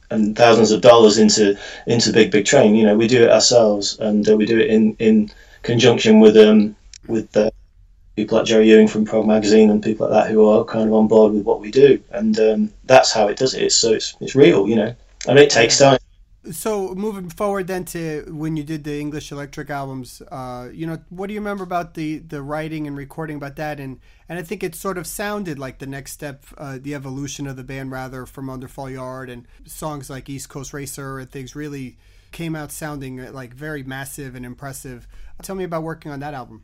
and 0.10 0.36
thousands 0.36 0.72
of 0.72 0.82
dollars 0.82 1.18
into 1.18 1.58
into 1.86 2.14
Big 2.14 2.32
Big 2.32 2.46
Train. 2.46 2.76
You 2.76 2.86
know, 2.86 2.96
we 2.98 3.08
do 3.08 3.24
it 3.24 3.32
ourselves, 3.32 4.00
and 4.00 4.28
uh, 4.28 4.36
we 4.36 4.46
do 4.46 4.60
it 4.60 4.70
in 4.70 4.96
in 5.00 5.32
conjunction 5.64 6.20
with 6.20 6.38
um 6.38 6.77
with 7.08 7.36
uh, 7.36 7.50
people 8.16 8.38
like 8.38 8.48
Jerry 8.48 8.70
Ewing 8.70 8.88
from 8.88 9.06
Prog 9.06 9.26
Magazine 9.26 9.70
and 9.70 9.84
people 9.84 10.10
like 10.10 10.26
that 10.26 10.32
who 10.32 10.48
are 10.48 10.64
kind 10.66 10.88
of 10.88 10.94
on 10.94 11.08
board 11.08 11.34
with 11.34 11.44
what 11.44 11.62
we 11.62 11.72
do, 11.72 12.02
and 12.12 12.40
um, 12.40 12.74
that's 12.86 13.12
how 13.12 13.28
it 13.28 13.38
does 13.38 13.54
it. 13.54 13.64
It's, 13.64 13.76
so 13.76 13.94
it's 13.94 14.16
it's 14.20 14.36
real, 14.36 14.68
you 14.68 14.76
know. 14.76 14.96
and 15.28 15.40
it 15.40 15.50
takes 15.50 15.78
time 15.78 16.00
so 16.52 16.94
moving 16.96 17.30
forward 17.30 17.68
then 17.68 17.86
to 17.86 18.26
when 18.30 18.56
you 18.56 18.64
did 18.64 18.84
the 18.84 19.00
English 19.00 19.32
Electric 19.32 19.70
albums, 19.70 20.22
uh, 20.32 20.70
you 20.72 20.86
know, 20.88 21.00
what 21.10 21.28
do 21.28 21.34
you 21.34 21.40
remember 21.40 21.64
about 21.64 21.94
the 21.94 22.20
the 22.20 22.42
writing 22.42 22.88
and 22.88 22.96
recording 22.98 23.38
about 23.38 23.56
that? 23.58 23.80
And 23.80 24.00
and 24.30 24.40
I 24.40 24.44
think 24.44 24.64
it 24.64 24.76
sort 24.76 24.98
of 24.98 25.08
sounded 25.08 25.60
like 25.60 25.80
the 25.80 25.88
next 25.88 26.12
step, 26.14 26.46
uh, 26.58 26.78
the 26.82 26.96
evolution 26.96 27.48
of 27.48 27.56
the 27.56 27.64
band 27.64 27.92
rather 27.92 28.26
from 28.26 28.48
Underfall 28.48 28.92
Yard 28.92 29.30
and 29.30 29.48
songs 29.66 30.10
like 30.10 30.30
East 30.30 30.50
Coast 30.50 30.74
Racer 30.74 31.20
and 31.20 31.30
things 31.30 31.56
really 31.56 31.98
came 32.32 32.56
out 32.56 32.72
sounding 32.72 33.32
like 33.34 33.54
very 33.54 33.84
massive 33.84 34.36
and 34.36 34.46
impressive. 34.46 35.08
Tell 35.42 35.56
me 35.56 35.64
about 35.64 35.84
working 35.84 36.12
on 36.12 36.20
that 36.20 36.34
album 36.34 36.64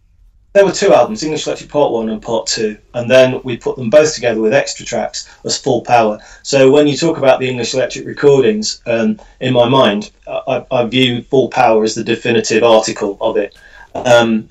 there 0.54 0.66
were 0.66 0.72
two 0.72 0.94
albums, 0.94 1.24
English 1.24 1.48
Electric 1.48 1.70
Part 1.70 1.92
1 1.92 2.10
and 2.10 2.22
Part 2.22 2.46
2, 2.48 2.78
and 2.94 3.10
then 3.10 3.42
we 3.44 3.58
put 3.58 3.76
them 3.76 3.90
both 3.90 4.14
together 4.14 4.40
with 4.40 4.54
extra 4.54 4.86
tracks 4.86 5.28
as 5.44 5.58
full 5.58 5.82
power. 5.82 6.20
So 6.44 6.72
when 6.72 6.88
you 6.88 6.96
talk 6.96 7.18
about 7.18 7.40
the 7.40 7.50
English 7.50 7.74
Electric 7.74 8.06
recordings, 8.06 8.82
um, 8.86 9.20
in 9.40 9.54
my 9.54 9.68
mind, 9.68 10.12
I, 10.28 10.64
I, 10.70 10.86
view 10.86 11.24
Full 11.24 11.50
Power 11.50 11.84
as 11.84 11.96
the 11.96 12.04
definitive 12.04 12.64
article 12.64 13.18
of 13.20 13.38
it. 13.38 13.56
Um, 13.96 14.48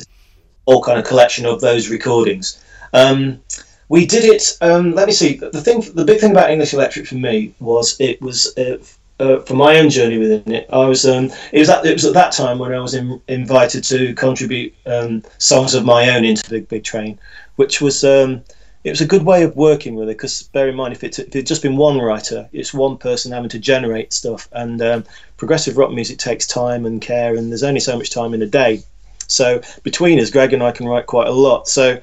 all 0.65 0.83
kind 0.83 0.99
of 0.99 1.05
collection 1.05 1.47
of 1.47 1.61
those 1.61 1.89
recordings. 1.89 2.63
Um, 2.93 3.41
we 3.89 4.07
did 4.07 4.25
it. 4.25 4.57
Um, 4.61 4.95
let 4.95 5.07
me 5.07 5.13
see. 5.13 5.37
The 5.37 5.61
thing, 5.61 5.83
the 5.95 6.05
big 6.05 6.21
thing 6.21 6.33
about 6.33 6.51
English 6.51 6.75
Electric 6.75 7.07
for 7.07 7.17
me 7.17 7.55
was 7.61 8.01
it 8.01 8.21
was 8.21 8.57
uh, 8.57 8.79
uh, 9.23 9.41
for 9.41 9.55
my 9.55 9.79
own 9.79 9.89
journey 9.89 10.19
within 10.19 10.53
it, 10.53 10.67
I 10.73 10.85
was 10.87 11.07
um, 11.07 11.31
it 11.53 11.61
was 11.61 11.71
at, 11.71 11.87
it 11.87 11.93
was 11.93 12.05
at 12.05 12.15
that 12.15 12.33
time 12.33 12.59
when 12.59 12.75
I 12.75 12.81
was 12.81 12.95
in, 12.95 13.21
invited 13.29 13.85
to 13.85 14.15
contribute 14.15 14.75
um, 14.87 15.23
songs 15.39 15.75
of 15.75 15.85
my 15.85 16.11
own 16.11 16.25
into 16.25 16.49
Big 16.51 16.69
Big 16.69 16.85
Train, 16.85 17.19
which 17.57 17.81
was 17.81 18.05
um, 18.05 18.43
it 18.85 18.91
was 18.91 19.01
a 19.01 19.07
good 19.07 19.25
way 19.25 19.45
of 19.45 19.57
working 19.57 19.95
with 19.95 20.09
it 20.09 20.19
because 20.19 20.43
bear 20.55 20.69
in 20.69 20.75
mind 20.75 20.93
if 20.93 21.05
it 21.05 21.19
if 21.19 21.37
it 21.37 21.47
just 21.47 21.63
been 21.63 21.77
one 21.77 21.99
writer, 21.99 22.49
it's 22.53 22.75
one 22.75 22.99
person 22.99 23.33
having 23.33 23.51
to 23.51 23.59
generate 23.59 24.13
stuff, 24.13 24.49
and 24.53 24.83
um, 24.83 25.05
progressive 25.37 25.77
rock 25.77 25.93
music 25.93 26.19
takes 26.19 26.47
time 26.47 26.85
and 26.85 27.01
care, 27.01 27.37
and 27.37 27.51
there's 27.51 27.63
only 27.63 27.81
so 27.81 27.97
much 27.97 28.11
time 28.11 28.35
in 28.35 28.43
a 28.43 28.47
day. 28.47 28.83
So 29.29 29.63
between 29.83 30.19
us, 30.21 30.31
Greg 30.31 30.53
and 30.53 30.63
I 30.63 30.73
can 30.73 30.87
write 30.87 31.07
quite 31.07 31.29
a 31.29 31.33
lot. 31.33 31.69
So 31.69 32.01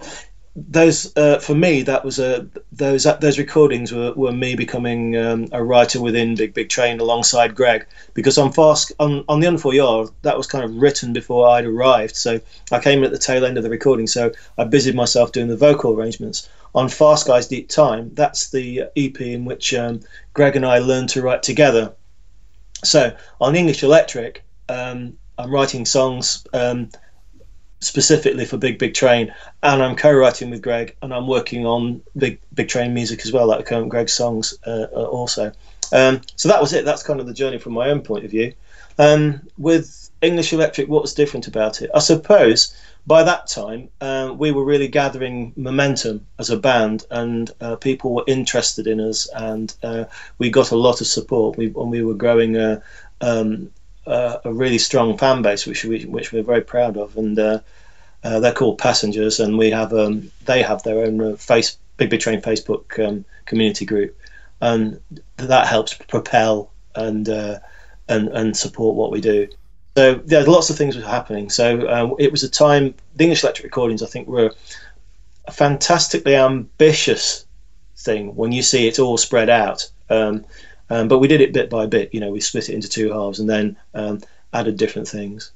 those 0.55 1.15
uh, 1.15 1.39
for 1.39 1.53
me 1.55 1.83
that 1.83 2.03
was 2.03 2.19
a 2.19 2.47
those 2.71 3.03
those 3.19 3.37
recordings 3.37 3.91
were, 3.91 4.13
were 4.13 4.31
me 4.31 4.55
becoming 4.55 5.15
um, 5.15 5.47
a 5.51 5.63
writer 5.63 6.01
within 6.01 6.35
Big 6.35 6.53
Big 6.53 6.69
Train 6.69 6.99
alongside 6.99 7.55
Greg. 7.55 7.85
Because 8.13 8.37
on 8.37 8.51
fast 8.51 8.91
on, 8.99 9.23
on 9.29 9.39
the 9.39 9.47
Underfall 9.47 9.73
Yard 9.73 10.09
that 10.23 10.37
was 10.37 10.47
kind 10.47 10.63
of 10.63 10.75
written 10.75 11.13
before 11.13 11.47
I'd 11.47 11.65
arrived. 11.65 12.15
So 12.15 12.39
I 12.71 12.79
came 12.79 12.99
in 12.99 13.05
at 13.05 13.11
the 13.11 13.17
tail 13.17 13.45
end 13.45 13.57
of 13.57 13.63
the 13.63 13.69
recording 13.69 14.07
so 14.07 14.31
I 14.57 14.63
busied 14.63 14.95
myself 14.95 15.31
doing 15.31 15.47
the 15.47 15.57
vocal 15.57 15.93
arrangements. 15.93 16.49
On 16.75 16.87
Far 16.87 17.17
Skies 17.17 17.47
Deep 17.47 17.69
Time 17.69 18.11
that's 18.13 18.49
the 18.49 18.83
EP 18.95 19.21
in 19.21 19.45
which 19.45 19.73
um, 19.73 20.01
Greg 20.33 20.55
and 20.55 20.65
I 20.65 20.79
learned 20.79 21.09
to 21.09 21.21
write 21.21 21.43
together. 21.43 21.93
So 22.83 23.15
on 23.39 23.55
English 23.55 23.83
Electric 23.83 24.43
um, 24.67 25.17
I'm 25.37 25.51
writing 25.51 25.85
songs 25.85 26.45
um, 26.53 26.89
specifically 27.79 28.45
for 28.45 28.57
Big 28.57 28.77
Big 28.77 28.93
Train, 28.93 29.33
and 29.63 29.81
I'm 29.81 29.95
co-writing 29.95 30.49
with 30.49 30.61
Greg, 30.61 30.95
and 31.01 31.13
I'm 31.13 31.27
working 31.27 31.65
on 31.65 32.01
Big 32.17 32.39
Big 32.53 32.67
Train 32.67 32.93
music 32.93 33.21
as 33.25 33.31
well, 33.31 33.47
like 33.47 33.71
um, 33.71 33.89
Greg's 33.89 34.13
songs 34.13 34.57
uh, 34.65 34.87
uh, 34.91 35.05
also. 35.05 35.51
Um, 35.91 36.21
so 36.35 36.49
that 36.49 36.61
was 36.61 36.73
it. 36.73 36.85
That's 36.85 37.03
kind 37.03 37.19
of 37.19 37.27
the 37.27 37.33
journey 37.33 37.57
from 37.57 37.73
my 37.73 37.89
own 37.89 38.01
point 38.01 38.25
of 38.25 38.31
view. 38.31 38.53
Um, 38.97 39.41
with 39.57 40.09
English 40.21 40.51
Electric, 40.53 40.89
what 40.89 41.01
was 41.01 41.13
different 41.13 41.47
about 41.47 41.81
it? 41.81 41.89
I 41.95 41.99
suppose 41.99 42.75
by 43.07 43.23
that 43.23 43.47
time 43.47 43.89
uh, 44.01 44.35
we 44.37 44.51
were 44.51 44.65
really 44.65 44.87
gathering 44.87 45.53
momentum 45.55 46.25
as 46.37 46.49
a 46.49 46.57
band, 46.57 47.05
and 47.09 47.49
uh, 47.61 47.75
people 47.77 48.13
were 48.13 48.25
interested 48.27 48.87
in 48.87 48.99
us, 48.99 49.27
and 49.33 49.73
uh, 49.83 50.05
we 50.37 50.49
got 50.49 50.71
a 50.71 50.75
lot 50.75 51.01
of 51.01 51.07
support. 51.07 51.57
We 51.57 51.67
and 51.67 51.89
we 51.89 52.03
were 52.03 52.13
growing 52.13 52.57
a, 52.57 52.83
um, 54.05 54.39
a 54.45 54.53
really 54.53 54.77
strong 54.77 55.17
fan 55.17 55.41
base, 55.41 55.65
which 55.65 55.83
we 55.85 56.05
which 56.05 56.31
we're 56.31 56.43
very 56.43 56.61
proud 56.61 56.97
of, 56.97 57.17
and 57.17 57.37
uh, 57.37 57.59
uh, 58.23 58.39
they're 58.39 58.53
called 58.53 58.77
Passengers, 58.77 59.39
and 59.39 59.57
we 59.57 59.69
have 59.69 59.93
um, 59.93 60.31
they 60.45 60.61
have 60.61 60.83
their 60.83 60.99
own 61.05 61.21
uh, 61.21 61.35
face 61.35 61.77
Big 61.97 62.09
Big 62.09 62.19
Train 62.19 62.41
Facebook 62.41 63.05
um, 63.05 63.25
community 63.45 63.85
group, 63.85 64.17
and 64.61 64.99
that 65.37 65.67
helps 65.67 65.93
propel 65.93 66.71
and 66.95 67.27
and 67.27 68.27
and 68.29 68.57
support 68.57 68.95
what 68.95 69.11
we 69.11 69.21
do. 69.21 69.47
So 69.95 70.15
there's 70.15 70.47
lots 70.47 70.69
of 70.69 70.77
things 70.77 70.95
were 70.95 71.03
happening. 71.03 71.49
So 71.49 71.89
um, 71.89 72.15
it 72.19 72.31
was 72.31 72.43
a 72.43 72.49
time. 72.49 72.95
The 73.15 73.25
English 73.25 73.43
Electric 73.43 73.65
Recordings, 73.65 74.01
I 74.01 74.05
think, 74.05 74.27
were 74.27 74.51
a 75.45 75.51
fantastically 75.51 76.35
ambitious 76.35 77.45
thing 77.97 78.35
when 78.35 78.51
you 78.51 78.61
see 78.61 78.87
it 78.87 78.99
all 78.99 79.17
spread 79.17 79.49
out. 79.49 79.89
Um, 80.09 80.45
um, 80.89 81.07
but 81.07 81.19
we 81.19 81.27
did 81.27 81.41
it 81.41 81.53
bit 81.53 81.69
by 81.69 81.85
bit. 81.85 82.13
You 82.13 82.19
know, 82.19 82.31
we 82.31 82.41
split 82.41 82.69
it 82.69 82.75
into 82.75 82.89
two 82.89 83.11
halves 83.11 83.39
and 83.39 83.49
then 83.49 83.77
um, 83.93 84.21
added 84.53 84.77
different 84.77 85.07
things. 85.07 85.51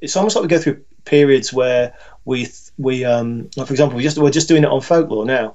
It's 0.00 0.16
almost 0.16 0.36
like 0.36 0.42
we 0.42 0.48
go 0.48 0.58
through 0.58 0.84
periods 1.04 1.52
where 1.52 1.94
we 2.24 2.48
we 2.78 3.04
um, 3.04 3.50
like 3.56 3.66
for 3.66 3.72
example, 3.72 3.96
we 3.96 4.02
just 4.02 4.18
we're 4.18 4.30
just 4.30 4.48
doing 4.48 4.64
it 4.64 4.70
on 4.70 4.80
folklore 4.80 5.24
now. 5.24 5.54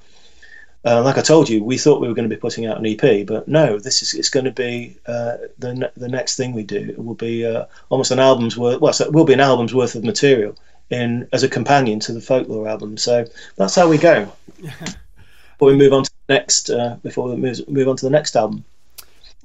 Uh, 0.83 1.03
like 1.03 1.19
I 1.19 1.21
told 1.21 1.47
you, 1.47 1.63
we 1.63 1.77
thought 1.77 2.01
we 2.01 2.07
were 2.07 2.15
going 2.15 2.27
to 2.27 2.35
be 2.35 2.39
putting 2.39 2.65
out 2.65 2.79
an 2.79 2.87
EP, 2.87 3.27
but 3.27 3.47
no, 3.47 3.77
this 3.77 4.01
is 4.01 4.15
it's 4.15 4.29
going 4.29 4.45
to 4.45 4.51
be 4.51 4.97
uh, 5.05 5.37
the 5.59 5.91
the 5.95 6.07
next 6.07 6.37
thing 6.37 6.53
we 6.53 6.63
do. 6.63 6.89
It 6.89 7.03
will 7.03 7.13
be 7.13 7.45
uh, 7.45 7.65
almost 7.89 8.11
an 8.11 8.19
album's 8.19 8.57
worth. 8.57 8.81
Well, 8.81 8.93
so 8.93 9.05
it 9.05 9.13
will 9.13 9.25
be 9.25 9.33
an 9.33 9.39
album's 9.39 9.75
worth 9.75 9.93
of 9.93 10.03
material 10.03 10.57
in 10.89 11.27
as 11.31 11.43
a 11.43 11.49
companion 11.49 11.99
to 12.01 12.13
the 12.13 12.21
folklore 12.21 12.67
album. 12.67 12.97
So 12.97 13.25
that's 13.57 13.75
how 13.75 13.87
we 13.87 13.99
go. 13.99 14.33
before 14.57 15.67
we 15.67 15.75
move 15.75 15.93
on 15.93 16.03
to 16.03 16.11
the 16.25 16.33
next, 16.33 16.71
uh, 16.71 16.97
before 17.03 17.29
we 17.29 17.35
move 17.35 17.69
move 17.69 17.87
on 17.87 17.95
to 17.97 18.05
the 18.05 18.09
next 18.09 18.35
album. 18.35 18.65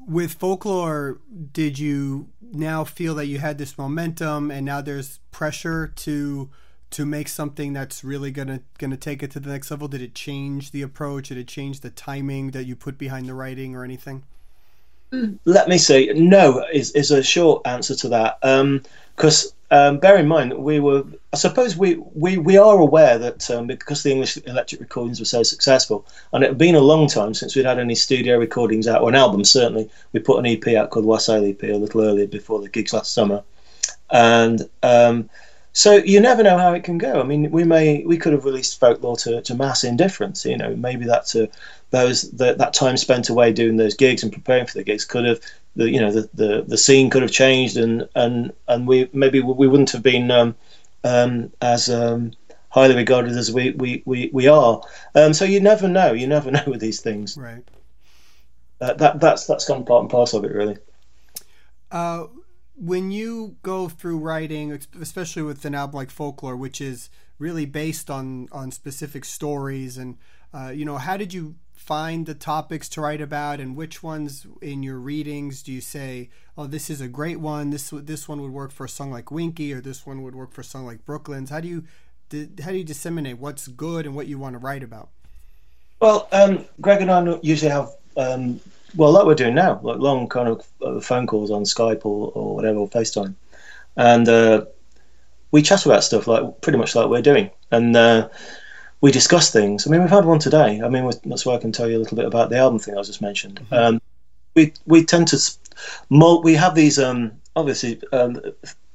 With 0.07 0.35
folklore, 0.35 1.21
did 1.53 1.81
you 1.81 2.29
now 2.41 2.85
feel 2.85 3.17
that 3.17 3.27
you 3.27 3.39
had 3.39 3.59
this 3.59 3.77
momentum, 3.77 4.53
and 4.53 4.65
now 4.65 4.81
there's 4.81 5.19
pressure 5.33 5.89
to 5.89 6.49
to 6.91 7.05
make 7.05 7.27
something 7.27 7.73
that's 7.73 8.05
really 8.05 8.31
gonna 8.31 8.61
gonna 8.79 8.97
take 8.97 9.25
it 9.25 9.33
to 9.33 9.41
the 9.41 9.51
next 9.51 9.69
level? 9.73 9.89
Did 9.89 10.03
it 10.03 10.15
change 10.15 10.71
the 10.71 10.83
approach? 10.83 11.29
Did 11.31 11.39
it 11.39 11.49
change 11.49 11.81
the 11.81 11.91
timing 11.91 12.53
that 12.53 12.67
you 12.67 12.77
put 12.77 12.99
behind 12.99 13.29
the 13.29 13.35
writing 13.35 13.75
or 13.75 13.83
anything? 13.83 14.23
Let 15.11 15.69
me 15.69 15.79
see. 15.79 16.13
No 16.15 16.65
is 16.73 16.91
is 16.93 17.11
a 17.11 17.23
short 17.23 17.67
answer 17.67 17.95
to 17.97 18.09
that. 18.09 18.41
Because 19.17 19.47
um, 19.47 19.53
um, 19.71 19.99
bear 19.99 20.17
in 20.17 20.29
mind, 20.29 20.55
we 20.55 20.81
were. 20.81 21.05
I 21.33 21.37
suppose 21.37 21.77
we 21.77 21.97
we, 22.15 22.39
we 22.39 22.57
are 22.57 22.79
aware 22.79 23.19
that 23.19 23.51
um, 23.51 23.67
because 23.67 24.03
the 24.03 24.13
English 24.13 24.37
electric 24.47 24.81
recordings 24.81 25.19
were 25.19 25.27
so 25.27 25.43
successful, 25.43 26.07
and 26.33 26.45
it 26.45 26.49
had 26.49 26.59
been 26.59 26.75
a 26.75 26.81
long 26.81 27.09
time 27.09 27.35
since 27.35 27.55
we'd 27.55 27.67
had 27.67 27.79
any 27.79 27.95
studio 27.95 28.39
recordings 28.39 28.87
out 28.87 29.03
or 29.03 29.09
an 29.09 29.15
album. 29.15 29.45
Certainly, 29.45 29.91
we 30.13 30.21
put 30.21 30.39
an 30.39 30.47
EP 30.47 30.67
out 30.77 30.91
called 30.91 31.05
Wassail 31.05 31.45
EP 31.45 31.63
a 31.65 31.77
little 31.77 32.03
earlier 32.03 32.27
before 32.27 32.61
the 32.61 32.69
gigs 32.69 32.93
last 32.93 33.13
summer, 33.13 33.43
and 34.11 34.69
um, 34.83 35.29
so 35.77 35.97
you 35.97 36.21
never 36.21 36.43
know 36.43 36.57
how 36.57 36.73
it 36.73 36.85
can 36.85 36.97
go. 36.97 37.21
I 37.21 37.23
mean, 37.23 37.51
we 37.51 37.63
may 37.63 38.03
we 38.07 38.17
could 38.17 38.33
have 38.33 38.47
released 38.47 38.81
folklore 38.81 39.19
to, 39.19 39.43
to 39.43 39.55
mass 39.55 39.85
indifference. 39.85 40.47
You 40.47 40.57
know, 40.57 40.75
maybe 40.75 41.05
that's 41.05 41.35
a, 41.35 41.51
those 41.91 42.31
that 42.31 42.57
that 42.57 42.73
time 42.73 42.97
spent 42.97 43.29
away 43.29 43.53
doing 43.53 43.77
those 43.77 43.95
gigs 43.95 44.23
and 44.23 44.33
preparing 44.33 44.65
for 44.65 44.73
the 44.73 44.85
gigs 44.85 45.05
could 45.05 45.27
have 45.27 45.39
the 45.75 45.91
you 45.91 46.01
know 46.01 46.11
the, 46.11 46.31
the, 46.33 46.65
the 46.67 46.79
scene 46.79 47.11
could 47.11 47.21
have 47.21 47.31
changed 47.31 47.77
and 47.77 48.09
and 48.15 48.55
and 48.69 48.89
we 48.89 49.11
maybe 49.13 49.41
we 49.41 49.69
wouldn't 49.69 49.91
have 49.91 50.03
been 50.03 50.31
um, 50.31 50.55
um, 51.05 51.53
as 51.61 51.91
um, 51.91 52.33
highly 52.71 52.97
regarded 52.97 53.37
as 53.37 53.53
we 53.53 53.73
we 53.73 54.03
we, 54.07 54.31
we 54.33 54.49
are. 54.49 54.81
Um, 55.15 55.35
so 55.35 55.45
you 55.45 55.61
never 55.61 55.89
know. 55.89 56.15
You 56.15 56.27
never 56.27 56.51
know 56.57 56.65
with 56.67 56.81
these 56.81 57.03
things. 57.03 57.37
Right. 57.37 57.63
Uh, 58.81 58.95
that 58.95 59.21
that's 59.21 59.45
that's 59.45 59.67
kind 59.67 59.83
of 59.83 59.87
part 59.87 60.01
and 60.01 60.11
parcel 60.11 60.39
of 60.39 60.47
it, 60.47 60.55
really. 60.55 60.79
Uh, 61.91 62.29
when 62.77 63.11
you 63.11 63.57
go 63.63 63.89
through 63.89 64.19
writing, 64.19 64.79
especially 65.01 65.43
with 65.43 65.65
an 65.65 65.75
album 65.75 65.97
like 65.97 66.11
Folklore, 66.11 66.57
which 66.57 66.81
is 66.81 67.11
really 67.39 67.67
based 67.67 68.11
on 68.11 68.49
on 68.53 68.71
specific 68.71 69.25
stories, 69.25 69.97
and 69.97 70.17
uh, 70.53 70.71
you 70.75 70.85
know, 70.85 70.99
how 70.99 71.17
did 71.17 71.33
you 71.35 71.57
find 71.75 72.27
the 72.27 72.35
topics 72.35 72.89
to 72.91 73.01
write 73.01 73.21
about, 73.21 73.61
and 73.61 73.77
which 73.77 74.03
ones 74.03 74.47
in 74.61 74.83
your 74.83 74.99
readings 74.99 75.63
do 75.63 75.73
you 75.73 75.81
say, 75.81 76.29
"Oh, 76.57 76.67
this 76.67 76.91
is 76.91 77.01
a 77.01 77.09
great 77.09 77.41
one. 77.41 77.71
This 77.71 77.91
this 77.91 78.29
one 78.29 78.43
would 78.43 78.53
work 78.53 78.73
for 78.73 78.85
a 78.85 78.89
song 78.89 79.11
like 79.11 79.31
Winky, 79.31 79.73
or 79.73 79.81
this 79.81 80.07
one 80.07 80.23
would 80.23 80.35
work 80.35 80.53
for 80.53 80.61
a 80.61 80.65
song 80.65 80.85
like 80.85 81.05
Brooklands." 81.05 81.51
How 81.51 81.61
do 81.61 81.69
you 81.69 81.85
how 82.63 82.71
do 82.73 82.77
you 82.77 82.85
disseminate 82.85 83.39
what's 83.39 83.69
good 83.69 84.05
and 84.05 84.15
what 84.15 84.27
you 84.27 84.39
want 84.39 84.55
to 84.55 84.59
write 84.59 84.83
about? 84.83 85.11
Well, 86.01 86.29
um, 86.33 86.67
Greg 86.81 87.01
and 87.01 87.11
I 87.11 87.39
usually 87.43 87.71
have 87.71 87.91
um, 88.17 88.61
well, 88.97 89.13
like 89.13 89.27
we're 89.27 89.35
doing 89.35 89.55
now, 89.55 89.81
like 89.83 89.99
long 89.99 90.29
kind 90.29 90.49
of 90.49 90.67
uh, 90.83 91.01
phone 91.01 91.27
calls 91.27 91.51
on 91.51 91.63
Skype 91.63 92.05
or, 92.05 92.33
or 92.35 92.55
whatever, 92.55 92.79
or 92.79 92.89
FaceTime, 92.89 93.35
and 93.97 94.29
uh, 94.29 94.65
we 95.51 95.63
chat 95.63 95.87
about 95.87 96.05
stuff 96.05 96.27
like 96.27 96.61
pretty 96.61 96.79
much 96.79 96.95
like 96.95 97.09
we're 97.09 97.23
doing, 97.23 97.51
and 97.71 97.97
uh, 97.97 98.29
we 99.01 99.13
discuss 99.13 99.51
things. 99.51 99.87
I 99.87 99.91
mean, 99.91 100.01
we've 100.01 100.11
had 100.11 100.25
one 100.25 100.39
today. 100.39 100.81
I 100.83 100.89
mean, 100.89 101.11
that's 101.25 101.47
why 101.47 101.55
I 101.55 101.59
can 101.59 101.73
tell 101.73 101.89
you 101.89 101.97
a 101.97 102.01
little 102.01 102.17
bit 102.17 102.27
about 102.27 102.51
the 102.51 102.59
album 102.59 102.79
thing 102.79 102.95
I 102.95 102.99
was 102.99 103.09
just 103.09 103.23
mentioned. 103.23 103.61
Mm-hmm. 103.61 103.75
Um, 103.75 104.01
we 104.55 104.73
we 104.87 105.05
tend 105.05 105.29
to 105.29 105.39
we 106.43 106.55
have 106.55 106.75
these 106.75 106.99
um, 106.99 107.33
obviously 107.55 108.01
um, 108.13 108.41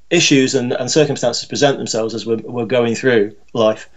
issues 0.09 0.55
and, 0.55 0.73
and 0.73 0.91
circumstances 0.91 1.45
present 1.47 1.77
themselves 1.77 2.13
as 2.13 2.25
we're, 2.25 2.37
we're 2.37 2.65
going 2.65 2.95
through 2.95 3.35
life 3.53 3.89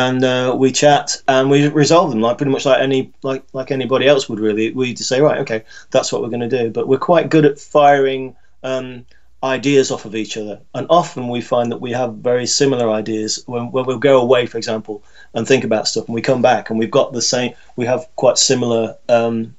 and 0.00 0.24
uh, 0.24 0.54
we 0.56 0.72
chat 0.72 1.20
and 1.28 1.50
we 1.50 1.68
resolve 1.68 2.10
them 2.10 2.20
like 2.20 2.38
pretty 2.38 2.52
much 2.52 2.64
like 2.64 2.80
any 2.80 3.12
like 3.22 3.44
like 3.52 3.70
anybody 3.70 4.06
else 4.06 4.28
would 4.28 4.40
really. 4.40 4.72
We 4.72 4.94
just 4.94 5.08
say 5.08 5.20
right 5.20 5.38
okay 5.38 5.64
that's 5.90 6.10
what 6.10 6.22
we're 6.22 6.34
going 6.36 6.48
to 6.48 6.58
do. 6.62 6.70
But 6.70 6.88
we're 6.88 7.08
quite 7.12 7.28
good 7.28 7.44
at 7.44 7.58
firing 7.58 8.34
um, 8.62 9.04
ideas 9.42 9.90
off 9.90 10.04
of 10.04 10.14
each 10.14 10.36
other. 10.36 10.60
And 10.74 10.86
often 10.88 11.28
we 11.28 11.40
find 11.40 11.70
that 11.70 11.80
we 11.80 11.92
have 11.92 12.14
very 12.14 12.46
similar 12.46 12.90
ideas 12.90 13.42
when, 13.46 13.70
when 13.72 13.84
we'll 13.86 13.98
go 13.98 14.20
away 14.20 14.46
for 14.46 14.58
example 14.58 15.02
and 15.34 15.46
think 15.46 15.64
about 15.64 15.88
stuff 15.88 16.06
and 16.06 16.14
we 16.14 16.22
come 16.22 16.42
back 16.42 16.70
and 16.70 16.78
we've 16.78 16.90
got 16.90 17.12
the 17.12 17.22
same 17.22 17.52
we 17.76 17.86
have 17.86 18.08
quite 18.16 18.38
similar 18.38 18.96
um, 19.08 19.54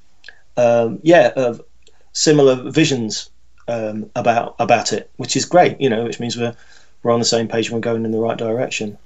um, 0.57 1.00
yeah 1.03 1.53
similar 2.13 2.55
visions 2.71 3.29
um, 3.67 4.10
about 4.15 4.55
about 4.60 4.91
it 4.91 5.10
which 5.17 5.36
is 5.36 5.45
great 5.45 5.79
you 5.79 5.89
know 5.89 6.03
which 6.03 6.19
means 6.19 6.36
we're 6.36 6.55
we're 7.03 7.13
on 7.13 7.19
the 7.19 7.33
same 7.36 7.48
page 7.48 7.67
and 7.67 7.75
we're 7.75 7.89
going 7.91 8.05
in 8.05 8.12
the 8.12 8.19
right 8.19 8.38
direction 8.38 8.98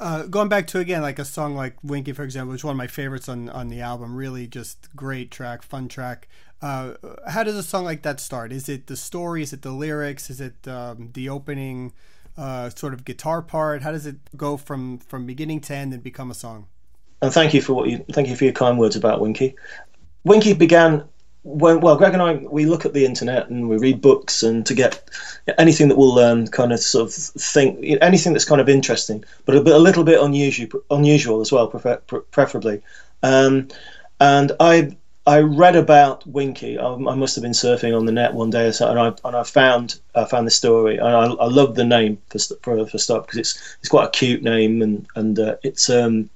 uh, 0.00 0.24
going 0.24 0.48
back 0.48 0.66
to 0.68 0.78
again 0.78 1.02
like 1.02 1.18
a 1.18 1.24
song 1.24 1.54
like 1.54 1.76
Winky 1.82 2.12
for 2.12 2.22
example, 2.22 2.52
which 2.52 2.60
is 2.60 2.64
one 2.64 2.72
of 2.72 2.78
my 2.78 2.86
favorites 2.86 3.28
on 3.28 3.48
on 3.48 3.68
the 3.68 3.80
album. 3.80 4.14
Really, 4.14 4.46
just 4.46 4.94
great 4.94 5.30
track, 5.30 5.62
fun 5.62 5.88
track. 5.88 6.28
Uh, 6.62 6.94
how 7.28 7.42
does 7.42 7.56
a 7.56 7.62
song 7.62 7.84
like 7.84 8.02
that 8.02 8.20
start? 8.20 8.52
Is 8.52 8.68
it 8.68 8.86
the 8.86 8.96
story? 8.96 9.42
Is 9.42 9.52
it 9.52 9.62
the 9.62 9.72
lyrics? 9.72 10.30
Is 10.30 10.40
it 10.40 10.66
um, 10.66 11.10
the 11.12 11.28
opening 11.28 11.92
uh, 12.36 12.70
sort 12.70 12.94
of 12.94 13.04
guitar 13.04 13.42
part? 13.42 13.82
How 13.82 13.92
does 13.92 14.06
it 14.06 14.16
go 14.36 14.56
from 14.56 14.98
from 14.98 15.26
beginning 15.26 15.60
to 15.62 15.74
end 15.74 15.92
and 15.92 16.02
become 16.02 16.30
a 16.30 16.34
song? 16.34 16.66
And 17.22 17.32
thank 17.32 17.54
you 17.54 17.62
for 17.62 17.72
what 17.72 17.88
you 17.88 18.04
thank 18.12 18.28
you 18.28 18.36
for 18.36 18.44
your 18.44 18.52
kind 18.52 18.78
words 18.78 18.96
about 18.96 19.20
Winky. 19.20 19.54
Winky 20.24 20.52
began 20.54 21.04
when, 21.46 21.80
well, 21.80 21.96
Greg 21.96 22.12
and 22.12 22.22
I, 22.22 22.34
we 22.34 22.66
look 22.66 22.84
at 22.84 22.92
the 22.92 23.04
internet 23.04 23.48
and 23.48 23.68
we 23.68 23.76
read 23.76 24.00
books 24.00 24.42
and 24.42 24.66
to 24.66 24.74
get 24.74 25.08
anything 25.58 25.86
that 25.88 25.96
will 25.96 26.18
um, 26.18 26.48
kind 26.48 26.72
of 26.72 26.80
sort 26.80 27.08
of 27.08 27.14
think 27.14 27.84
anything 28.00 28.32
that's 28.32 28.44
kind 28.44 28.60
of 28.60 28.68
interesting, 28.68 29.24
but 29.44 29.56
a, 29.56 29.60
bit, 29.60 29.74
a 29.74 29.78
little 29.78 30.02
bit 30.02 30.20
unusual, 30.20 30.82
unusual 30.90 31.40
as 31.40 31.52
well, 31.52 31.68
prefer, 31.68 31.98
preferably. 31.98 32.82
Um, 33.22 33.68
and 34.18 34.52
I 34.58 34.96
I 35.24 35.40
read 35.40 35.76
about 35.76 36.26
Winky. 36.26 36.78
I, 36.78 36.86
I, 36.86 37.14
must 37.14 37.34
have 37.34 37.42
been 37.42 37.52
surfing 37.52 37.96
on 37.96 38.06
the 38.06 38.12
net 38.12 38.34
one 38.34 38.50
day 38.50 38.66
or 38.66 38.72
so, 38.72 38.88
and 38.90 38.98
I 38.98 39.12
and 39.24 39.36
I 39.36 39.42
found 39.44 40.00
I 40.14 40.24
found 40.24 40.48
the 40.48 40.52
story, 40.52 40.96
and 40.98 41.08
I, 41.08 41.26
I 41.26 41.46
love 41.46 41.76
the 41.76 41.84
name 41.84 42.18
for 42.28 42.38
for, 42.62 42.86
for 42.86 42.98
start 42.98 43.26
because 43.26 43.38
it's 43.38 43.76
it's 43.80 43.88
quite 43.88 44.06
a 44.06 44.10
cute 44.10 44.42
name, 44.42 44.82
and 44.82 45.06
and 45.14 45.38
uh, 45.38 45.56
it's 45.62 45.90
um 45.90 46.28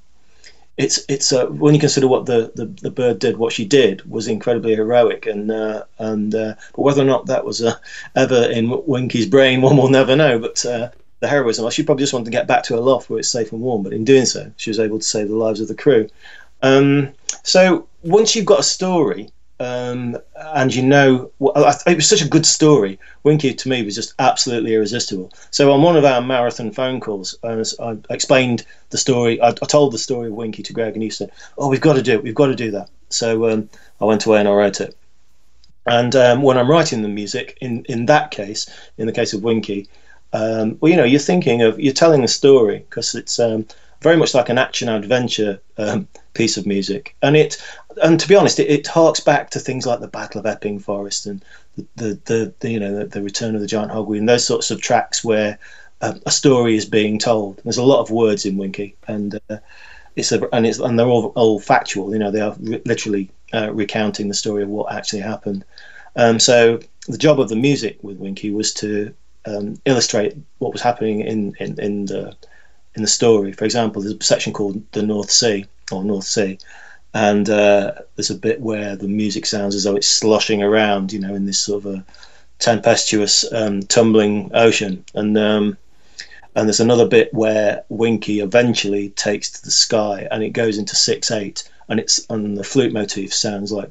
it's 0.76 1.04
it's 1.08 1.32
uh, 1.32 1.46
when 1.46 1.74
you 1.74 1.80
consider 1.80 2.08
what 2.08 2.26
the, 2.26 2.52
the, 2.54 2.66
the, 2.66 2.90
bird 2.90 3.18
did, 3.18 3.36
what 3.36 3.52
she 3.52 3.64
did 3.64 4.08
was 4.10 4.28
incredibly 4.28 4.74
heroic, 4.74 5.26
and 5.26 5.50
uh, 5.50 5.84
and 5.98 6.34
uh, 6.34 6.54
but 6.74 6.82
whether 6.82 7.02
or 7.02 7.06
not 7.06 7.26
that 7.26 7.44
was 7.44 7.62
uh, 7.62 7.76
ever 8.16 8.50
in 8.50 8.70
Winky's 8.86 9.26
brain, 9.26 9.60
one 9.60 9.76
will 9.76 9.90
never 9.90 10.16
know. 10.16 10.38
But 10.38 10.64
uh, 10.64 10.90
the 11.20 11.28
heroism, 11.28 11.68
she 11.70 11.82
probably 11.82 12.02
just 12.02 12.12
wanted 12.12 12.26
to 12.26 12.30
get 12.30 12.46
back 12.46 12.62
to 12.64 12.74
her 12.74 12.80
loft 12.80 13.10
where 13.10 13.18
it's 13.18 13.28
safe 13.28 13.52
and 13.52 13.60
warm. 13.60 13.82
But 13.82 13.92
in 13.92 14.04
doing 14.04 14.24
so, 14.24 14.50
she 14.56 14.70
was 14.70 14.80
able 14.80 14.98
to 14.98 15.04
save 15.04 15.28
the 15.28 15.36
lives 15.36 15.60
of 15.60 15.68
the 15.68 15.74
crew. 15.74 16.08
Um, 16.62 17.12
so 17.42 17.86
once 18.02 18.34
you've 18.34 18.46
got 18.46 18.60
a 18.60 18.64
story, 18.64 19.30
um, 19.60 20.16
and 20.34 20.74
you 20.74 20.82
know, 20.82 21.30
it 21.38 21.96
was 21.96 22.08
such 22.08 22.22
a 22.22 22.28
good 22.28 22.46
story. 22.46 22.98
Winky 23.24 23.52
to 23.52 23.68
me 23.68 23.84
was 23.84 23.94
just 23.94 24.14
absolutely 24.18 24.74
irresistible. 24.74 25.30
So 25.50 25.70
on 25.70 25.82
one 25.82 25.98
of 25.98 26.04
our 26.06 26.22
marathon 26.22 26.70
phone 26.70 26.98
calls, 26.98 27.36
I, 27.44 27.62
explained 28.08 28.64
the 28.88 28.96
story. 28.96 29.40
I, 29.40 29.48
I, 29.48 29.52
told 29.52 29.92
the 29.92 29.98
story 29.98 30.28
of 30.28 30.32
Winky 30.32 30.62
to 30.62 30.72
Greg, 30.72 30.94
and 30.94 31.02
he 31.02 31.10
said, 31.10 31.30
"Oh, 31.58 31.68
we've 31.68 31.80
got 31.80 31.94
to 31.94 32.02
do 32.02 32.14
it. 32.14 32.22
We've 32.22 32.34
got 32.34 32.46
to 32.46 32.56
do 32.56 32.70
that." 32.70 32.88
So 33.10 33.50
um, 33.50 33.68
I 34.00 34.06
went 34.06 34.24
away 34.24 34.40
and 34.40 34.48
I 34.48 34.52
wrote 34.52 34.80
it. 34.80 34.96
And 35.86 36.16
um, 36.16 36.40
when 36.40 36.56
I'm 36.56 36.70
writing 36.70 37.02
the 37.02 37.08
music, 37.08 37.58
in 37.60 37.84
in 37.84 38.06
that 38.06 38.30
case, 38.30 38.66
in 38.96 39.06
the 39.06 39.12
case 39.12 39.34
of 39.34 39.42
Winky, 39.42 39.88
um, 40.32 40.78
well, 40.80 40.90
you 40.90 40.96
know, 40.96 41.04
you're 41.04 41.20
thinking 41.20 41.60
of 41.60 41.78
you're 41.78 41.92
telling 41.92 42.24
a 42.24 42.28
story 42.28 42.78
because 42.78 43.14
it's 43.14 43.38
um, 43.38 43.66
very 44.00 44.16
much 44.16 44.32
like 44.32 44.48
an 44.48 44.56
action 44.56 44.88
adventure 44.88 45.60
um, 45.76 46.08
piece 46.34 46.56
of 46.56 46.66
music, 46.66 47.16
and 47.22 47.36
it 47.36 47.62
and 48.02 48.18
to 48.20 48.28
be 48.28 48.34
honest, 48.34 48.58
it, 48.58 48.70
it 48.70 48.86
harks 48.86 49.20
back 49.20 49.50
to 49.50 49.58
things 49.58 49.86
like 49.86 50.00
the 50.00 50.08
Battle 50.08 50.40
of 50.40 50.46
Epping 50.46 50.78
Forest 50.78 51.26
and 51.26 51.44
the 51.96 52.18
the, 52.24 52.54
the, 52.60 52.70
you 52.70 52.80
know 52.80 52.94
the, 52.96 53.06
the, 53.06 53.22
Return 53.22 53.54
of 53.54 53.60
the 53.60 53.66
Giant 53.66 53.92
Hogweed 53.92 54.18
and 54.18 54.28
those 54.28 54.46
sorts 54.46 54.70
of 54.70 54.80
tracks 54.80 55.24
where 55.24 55.58
uh, 56.00 56.14
a 56.26 56.30
story 56.30 56.76
is 56.76 56.86
being 56.86 57.18
told. 57.18 57.60
There's 57.64 57.76
a 57.76 57.82
lot 57.82 58.00
of 58.00 58.10
words 58.10 58.46
in 58.46 58.56
Winky, 58.56 58.96
and 59.06 59.40
uh, 59.50 59.58
it's 60.16 60.32
a, 60.32 60.54
and 60.54 60.66
it's 60.66 60.78
and 60.78 60.98
they're 60.98 61.06
all, 61.06 61.32
all 61.36 61.60
factual. 61.60 62.12
You 62.12 62.18
know, 62.18 62.30
they 62.30 62.40
are 62.40 62.56
re- 62.60 62.82
literally 62.84 63.30
uh, 63.52 63.72
recounting 63.72 64.28
the 64.28 64.34
story 64.34 64.62
of 64.62 64.68
what 64.68 64.92
actually 64.92 65.20
happened. 65.20 65.64
Um, 66.16 66.38
so 66.38 66.80
the 67.08 67.18
job 67.18 67.40
of 67.40 67.48
the 67.48 67.56
music 67.56 67.98
with 68.02 68.18
Winky 68.18 68.50
was 68.50 68.74
to 68.74 69.14
um, 69.46 69.80
illustrate 69.84 70.36
what 70.58 70.72
was 70.72 70.82
happening 70.82 71.20
in, 71.20 71.54
in, 71.60 71.80
in 71.80 72.06
the 72.06 72.36
in 72.94 73.02
the 73.02 73.08
story. 73.08 73.52
For 73.52 73.64
example, 73.64 74.02
there's 74.02 74.14
a 74.14 74.24
section 74.24 74.52
called 74.52 74.82
the 74.92 75.02
North 75.02 75.30
Sea 75.30 75.66
or 75.92 76.04
North 76.04 76.24
Sea, 76.24 76.58
and 77.14 77.48
uh, 77.48 77.92
there's 78.14 78.30
a 78.30 78.36
bit 78.36 78.60
where 78.60 78.96
the 78.96 79.08
music 79.08 79.46
sounds 79.46 79.74
as 79.74 79.84
though 79.84 79.96
it's 79.96 80.08
sloshing 80.08 80.62
around, 80.62 81.12
you 81.12 81.18
know, 81.18 81.34
in 81.34 81.46
this 81.46 81.58
sort 81.58 81.84
of 81.84 81.94
a 81.94 82.04
tempestuous, 82.58 83.50
um, 83.52 83.82
tumbling 83.82 84.50
ocean, 84.54 85.04
and 85.14 85.36
um, 85.36 85.76
and 86.54 86.68
there's 86.68 86.80
another 86.80 87.06
bit 87.06 87.32
where 87.32 87.84
Winky 87.88 88.40
eventually 88.40 89.10
takes 89.10 89.50
to 89.50 89.64
the 89.64 89.70
sky, 89.70 90.28
and 90.30 90.42
it 90.42 90.50
goes 90.50 90.78
into 90.78 90.96
six 90.96 91.30
eight, 91.30 91.68
and 91.88 91.98
it's 91.98 92.24
and 92.30 92.56
the 92.56 92.64
flute 92.64 92.92
motif 92.92 93.34
sounds 93.34 93.72
like, 93.72 93.90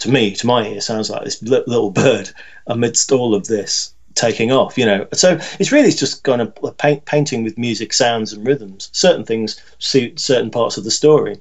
to 0.00 0.10
me, 0.10 0.34
to 0.36 0.46
my 0.46 0.66
ear, 0.68 0.80
sounds 0.80 1.10
like 1.10 1.24
this 1.24 1.42
little 1.42 1.90
bird 2.02 2.30
amidst 2.66 3.10
all 3.12 3.34
of 3.34 3.46
this 3.46 3.94
taking 4.18 4.52
off, 4.52 4.76
you 4.76 4.84
know. 4.84 5.06
So 5.12 5.38
it's 5.58 5.72
really 5.72 5.90
just 5.90 6.24
kind 6.24 6.42
of 6.42 6.78
paint, 6.78 7.04
painting 7.06 7.44
with 7.44 7.56
music, 7.56 7.92
sounds, 7.92 8.32
and 8.32 8.46
rhythms. 8.46 8.90
Certain 8.92 9.24
things 9.24 9.60
suit 9.78 10.18
certain 10.18 10.50
parts 10.50 10.76
of 10.76 10.84
the 10.84 10.90
story, 10.90 11.40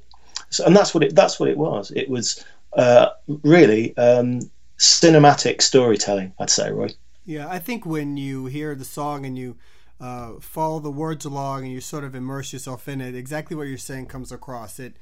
so, 0.49 0.65
and 0.65 0.75
that's 0.75 0.93
what 0.93 1.03
it 1.03 1.15
that's 1.15 1.39
what 1.39 1.49
it 1.49 1.57
was. 1.57 1.91
It 1.91 2.09
was 2.09 2.43
uh, 2.73 3.09
really 3.43 3.95
um, 3.97 4.49
cinematic 4.77 5.61
storytelling, 5.61 6.33
I'd 6.39 6.49
say, 6.49 6.71
Roy. 6.71 6.89
Yeah, 7.25 7.49
I 7.49 7.59
think 7.59 7.85
when 7.85 8.15
you 8.15 8.45
hear 8.45 8.75
the 8.75 8.85
song 8.85 9.25
and 9.25 9.37
you 9.37 9.57
uh, 9.99 10.33
follow 10.39 10.79
the 10.79 10.91
words 10.91 11.25
along 11.25 11.63
and 11.63 11.71
you 11.71 11.81
sort 11.81 12.03
of 12.03 12.15
immerse 12.15 12.53
yourself 12.53 12.87
in 12.87 13.01
it, 13.01 13.15
exactly 13.15 13.57
what 13.57 13.67
you're 13.67 13.77
saying 13.77 14.05
comes 14.05 14.31
across. 14.31 14.79
It 14.79 14.93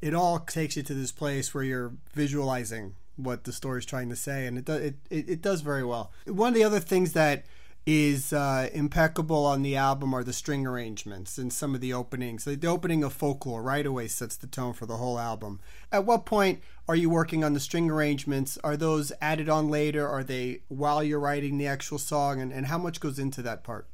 it 0.00 0.14
all 0.14 0.38
takes 0.38 0.76
you 0.76 0.82
to 0.82 0.94
this 0.94 1.12
place 1.12 1.54
where 1.54 1.62
you're 1.62 1.92
visualizing 2.14 2.94
what 3.24 3.44
the 3.44 3.52
story's 3.52 3.86
trying 3.86 4.08
to 4.10 4.16
say, 4.16 4.46
and 4.46 4.58
it 4.58 4.64
does 4.64 4.80
it, 4.80 4.94
it, 5.10 5.28
it 5.28 5.42
does 5.42 5.60
very 5.60 5.84
well. 5.84 6.12
One 6.26 6.48
of 6.48 6.54
the 6.54 6.64
other 6.64 6.80
things 6.80 7.12
that 7.12 7.44
is 7.86 8.32
uh, 8.32 8.68
impeccable 8.72 9.46
on 9.46 9.62
the 9.62 9.74
album 9.74 10.12
are 10.14 10.22
the 10.22 10.32
string 10.32 10.66
arrangements 10.66 11.38
and 11.38 11.52
some 11.52 11.74
of 11.74 11.80
the 11.80 11.92
openings. 11.92 12.44
The, 12.44 12.54
the 12.54 12.68
opening 12.68 13.02
of 13.02 13.12
Folklore 13.12 13.62
right 13.62 13.86
away 13.86 14.06
sets 14.06 14.36
the 14.36 14.46
tone 14.46 14.74
for 14.74 14.86
the 14.86 14.98
whole 14.98 15.18
album. 15.18 15.60
At 15.90 16.04
what 16.04 16.26
point 16.26 16.60
are 16.88 16.96
you 16.96 17.08
working 17.08 17.42
on 17.42 17.54
the 17.54 17.60
string 17.60 17.90
arrangements? 17.90 18.58
Are 18.62 18.76
those 18.76 19.12
added 19.20 19.48
on 19.48 19.70
later? 19.70 20.06
Are 20.06 20.22
they 20.22 20.60
while 20.68 21.02
you're 21.02 21.20
writing 21.20 21.56
the 21.56 21.66
actual 21.66 21.98
song? 21.98 22.40
And, 22.40 22.52
and 22.52 22.66
how 22.66 22.78
much 22.78 23.00
goes 23.00 23.18
into 23.18 23.42
that 23.42 23.64
part? 23.64 23.86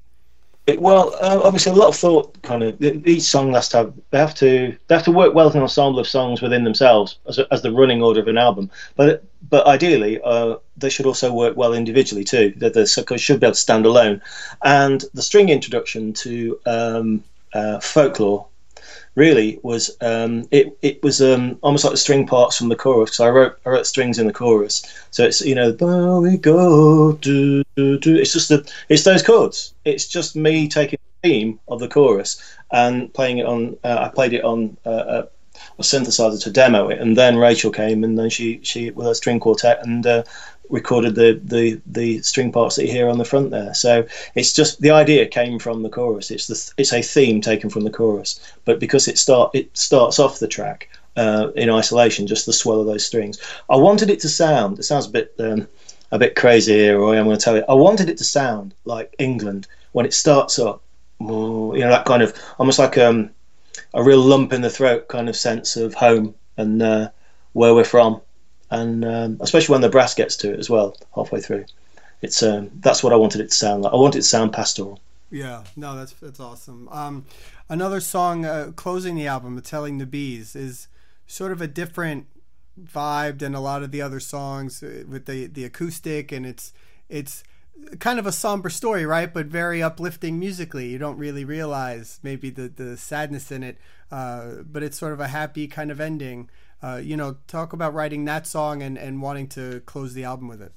Well, 0.75 1.15
uh, 1.21 1.41
obviously, 1.43 1.73
a 1.73 1.75
lot 1.77 1.89
of 1.89 1.97
thought. 1.97 2.43
Kind 2.43 2.63
of 2.63 2.83
each 2.83 3.23
song 3.23 3.53
has 3.55 3.69
to 3.69 3.77
have 3.77 3.95
they 4.11 4.19
have 4.19 4.35
to 4.37 4.77
they 4.87 4.95
have 4.95 5.05
to 5.05 5.13
work 5.13 5.33
well 5.33 5.49
as 5.49 5.55
an 5.55 5.63
ensemble 5.63 6.01
of 6.01 6.09
songs 6.09 6.43
within 6.43 6.65
themselves 6.65 7.19
as, 7.29 7.39
as 7.39 7.63
the 7.63 7.71
running 7.71 8.03
order 8.03 8.21
of 8.21 8.29
an 8.29 8.39
album. 8.39 8.71
But 8.97 9.25
but 9.49 9.67
ideally, 9.67 10.21
uh, 10.25 10.57
they 10.77 10.91
should 10.91 11.07
also 11.07 11.33
work 11.33 11.57
well 11.57 11.73
individually 11.73 12.25
too. 12.25 12.53
That 12.57 12.75
the 12.75 12.87
suckers 12.87 13.21
should 13.21 13.41
be 13.41 13.47
able 13.47 13.55
to 13.55 13.61
stand 13.61 13.87
alone. 13.87 14.21
And 14.65 15.05
the 15.15 15.23
string 15.23 15.51
introduction 15.51 16.13
to 16.15 16.59
um, 16.67 17.25
uh, 17.55 17.79
folklore 17.81 18.47
really 19.17 19.59
was 19.63 19.97
um, 20.03 20.47
it 20.53 20.79
it 20.83 21.03
was 21.03 21.21
um, 21.21 21.59
almost 21.63 21.85
like 21.85 21.93
the 21.93 21.99
string 21.99 22.27
parts 22.27 22.57
from 22.57 22.69
the 22.69 22.77
chorus. 22.77 23.17
So 23.17 23.27
I 23.27 23.31
wrote 23.31 23.59
I 23.67 23.71
wrote 23.71 23.87
strings 23.87 24.19
in 24.19 24.27
the 24.27 24.33
chorus. 24.33 24.85
So 25.11 25.25
it's 25.25 25.41
you 25.41 25.55
know 25.55 25.73
there 25.73 26.21
we 26.21 26.37
go 26.37 27.13
do 27.15 27.65
do 27.75 27.99
do. 27.99 28.17
It's 28.17 28.33
just 28.33 28.49
the 28.49 28.71
it's 28.89 29.03
those 29.03 29.23
chords. 29.23 29.75
It's 29.85 30.07
just 30.07 30.37
me 30.37 30.69
taking 30.69 31.01
the 31.23 31.29
theme 31.29 31.59
of 31.67 31.81
the 31.81 31.89
chorus 31.89 32.41
and 32.71 33.13
playing 33.13 33.39
it 33.39 33.47
on. 33.47 33.77
Uh, 33.83 33.99
I 34.03 34.09
played 34.15 34.35
it 34.35 34.45
on. 34.45 34.77
Uh, 34.87 34.91
a, 35.25 35.29
a 35.79 35.83
synthesizer 35.83 36.43
to 36.43 36.51
demo 36.51 36.89
it, 36.89 37.01
and 37.01 37.17
then 37.17 37.39
Rachel 37.39 37.71
came, 37.71 38.05
and 38.05 38.19
then 38.19 38.29
she 38.29 38.61
she 38.63 38.91
with 38.91 39.07
her 39.07 39.15
string 39.15 39.41
quartet, 39.41 39.83
and 39.83 40.07
uh, 40.07 40.23
recorded 40.71 41.15
the, 41.15 41.41
the 41.45 41.81
the 41.87 42.23
string 42.23 42.53
parts 42.53 42.77
that 42.77 42.87
you 42.87 42.93
hear 42.93 43.09
on 43.09 43.19
the 43.19 43.25
front 43.25 43.51
there. 43.51 43.75
So 43.75 44.07
it's 44.35 44.53
just 44.53 44.81
the 44.81 44.91
idea 44.91 45.27
came 45.27 45.59
from 45.59 45.83
the 45.83 45.89
chorus. 45.89 46.31
It's 46.31 46.47
the 46.47 46.73
it's 46.77 46.93
a 46.93 47.03
theme 47.03 47.41
taken 47.41 47.71
from 47.71 47.85
the 47.85 47.91
chorus, 47.91 48.41
but 48.65 48.81
because 48.81 49.09
it 49.09 49.19
start 49.19 49.55
it 49.55 49.77
starts 49.77 50.19
off 50.19 50.39
the 50.39 50.49
track 50.49 50.89
uh, 51.17 51.51
in 51.57 51.71
isolation, 51.71 52.27
just 52.27 52.47
the 52.47 52.53
swell 52.53 52.81
of 52.81 52.87
those 52.87 53.07
strings. 53.07 53.41
I 53.71 53.77
wanted 53.77 54.11
it 54.11 54.21
to 54.21 54.29
sound. 54.29 54.79
It 54.79 54.85
sounds 54.85 55.07
a 55.07 55.11
bit 55.11 55.35
um, 55.39 55.69
a 56.13 56.19
bit 56.19 56.37
crazy 56.37 56.75
here, 56.75 56.99
Roy. 56.99 57.19
I'm 57.19 57.25
going 57.25 57.39
to 57.39 57.45
tell 57.45 57.57
you. 57.57 57.65
I 57.69 57.75
wanted 57.75 58.09
it 58.09 58.19
to 58.19 58.25
sound 58.25 58.75
like 58.85 59.15
England 59.19 59.67
when 59.93 60.07
it 60.07 60.15
starts 60.15 60.59
up. 60.59 60.83
You 61.21 61.27
know 61.27 61.91
that 61.91 62.05
kind 62.05 62.23
of 62.23 62.35
almost 62.59 62.79
like 62.79 62.99
um, 62.99 63.31
a 63.95 64.03
real 64.03 64.21
lump 64.21 64.53
in 64.53 64.61
the 64.61 64.71
throat 64.71 65.09
kind 65.09 65.29
of 65.29 65.37
sense 65.37 65.77
of 65.77 65.95
home 65.95 66.35
and 66.59 66.83
uh, 66.83 67.09
where 67.53 67.75
we're 67.75 67.85
from 67.85 68.21
and 68.71 69.05
um, 69.05 69.39
especially 69.41 69.73
when 69.73 69.81
the 69.81 69.89
brass 69.89 70.15
gets 70.15 70.37
to 70.37 70.53
it 70.53 70.59
as 70.59 70.69
well 70.69 70.97
halfway 71.15 71.41
through. 71.41 71.65
It's 72.23 72.43
um, 72.43 72.71
that's 72.81 73.03
what 73.03 73.13
I 73.13 73.17
wanted 73.17 73.41
it 73.41 73.51
to 73.51 73.57
sound 73.57 73.83
like. 73.83 73.93
I 73.93 73.97
wanted 73.97 74.19
it 74.19 74.23
to 74.23 74.29
sound 74.29 74.53
pastoral. 74.53 75.01
Yeah, 75.31 75.65
no, 75.77 75.97
that's 75.97 76.13
that's 76.13 76.41
awesome. 76.41 76.89
Um, 76.91 77.27
another 77.69 78.01
song 78.01 78.45
uh, 78.45 78.73
closing 78.75 79.15
the 79.17 79.27
album, 79.27 79.61
"Telling 79.61 79.99
the 79.99 80.07
Bees," 80.07 80.57
is 80.57 80.89
sort 81.27 81.53
of 81.53 81.61
a 81.61 81.67
different 81.67 82.27
vibe 82.81 83.39
than 83.39 83.55
a 83.55 83.61
lot 83.61 83.83
of 83.83 83.91
the 83.91 84.03
other 84.03 84.21
songs 84.21 84.83
uh, 84.83 85.05
with 85.09 85.27
the 85.27 85.47
the 85.47 85.65
acoustic, 85.65 86.33
and 86.33 86.47
it's 86.47 86.73
it's 87.09 87.43
kind 87.99 88.19
of 88.19 88.27
a 88.27 88.33
somber 88.33 88.71
story, 88.71 89.05
right? 89.05 89.33
But 89.33 89.47
very 89.47 89.83
uplifting 89.83 90.39
musically. 90.39 90.89
You 90.89 90.99
don't 90.99 91.19
really 91.19 91.45
realize 91.45 92.21
maybe 92.23 92.51
the 92.51 92.69
the 92.69 92.97
sadness 92.97 93.51
in 93.51 93.63
it, 93.63 93.79
uh, 94.11 94.63
but 94.71 94.83
it's 94.83 94.99
sort 94.99 95.13
of 95.13 95.21
a 95.21 95.29
happy 95.29 95.67
kind 95.67 95.91
of 95.91 96.01
ending. 96.01 96.49
Uh, 96.83 97.01
you 97.03 97.17
know, 97.17 97.37
talk 97.49 97.73
about 97.73 97.95
writing 97.95 98.25
that 98.27 98.47
song 98.47 98.83
and, 98.83 98.99
and 98.99 99.23
wanting 99.23 99.49
to 99.49 99.81
close 99.87 100.15
the 100.15 100.25
album 100.25 100.49
with 100.49 100.63
it. 100.63 100.73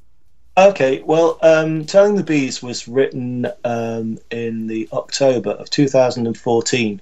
Okay, 0.57 1.01
well, 1.03 1.37
um, 1.41 1.85
Telling 1.85 2.15
the 2.15 2.23
Bees 2.23 2.61
was 2.61 2.87
written 2.87 3.47
um, 3.63 4.17
in 4.29 4.67
the 4.67 4.89
October 4.91 5.51
of 5.51 5.69
2014. 5.69 7.01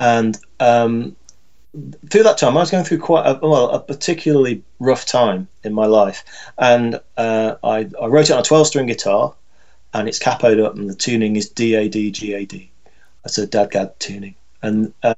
And 0.00 0.38
um, 0.60 1.16
through 2.08 2.22
that 2.22 2.38
time, 2.38 2.56
I 2.56 2.60
was 2.60 2.70
going 2.70 2.84
through 2.84 3.00
quite 3.00 3.26
a, 3.26 3.38
well, 3.46 3.70
a 3.70 3.80
particularly 3.80 4.62
rough 4.78 5.04
time 5.04 5.48
in 5.64 5.74
my 5.74 5.86
life. 5.86 6.24
And 6.56 7.00
uh, 7.16 7.56
I, 7.62 7.88
I 8.00 8.06
wrote 8.06 8.30
it 8.30 8.32
on 8.32 8.40
a 8.40 8.42
12 8.42 8.66
string 8.66 8.86
guitar, 8.86 9.34
and 9.92 10.08
it's 10.08 10.18
capoed 10.18 10.64
up, 10.64 10.74
and 10.74 10.88
the 10.88 10.94
tuning 10.94 11.36
is 11.36 11.48
D 11.48 11.74
A 11.74 11.88
D 11.88 12.10
G 12.10 12.34
A 12.34 12.46
D. 12.46 12.70
That's 13.22 13.38
a 13.38 13.46
dadgad 13.46 13.98
tuning. 13.98 14.34
And 14.62 14.94
uh, 15.02 15.14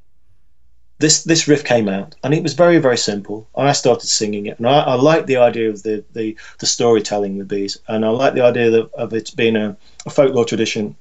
this 1.01 1.25
this 1.25 1.49
riff 1.49 1.65
came 1.65 1.89
out 1.89 2.15
and 2.23 2.33
it 2.33 2.43
was 2.43 2.55
very 2.55 2.79
very 2.79 2.99
simple. 2.99 3.49
And 3.57 3.69
i 3.69 3.73
started 3.73 4.07
singing 4.07 4.47
it 4.47 4.59
and 4.59 4.67
i, 4.69 4.81
I 4.81 4.95
like 4.95 5.27
the 5.27 5.39
idea 5.39 5.69
of 5.69 5.83
the, 5.83 6.05
the 6.13 6.37
the 6.59 6.67
storytelling 6.67 7.37
with 7.37 7.49
bees 7.49 7.79
and 7.89 8.05
i 8.05 8.09
like 8.09 8.35
the 8.35 8.45
idea 8.51 8.81
of, 8.81 8.95
of 8.95 9.13
it 9.13 9.33
being 9.37 9.57
a, 9.57 9.77
a 10.07 10.11
folklore 10.11 10.45
tradition 10.45 10.97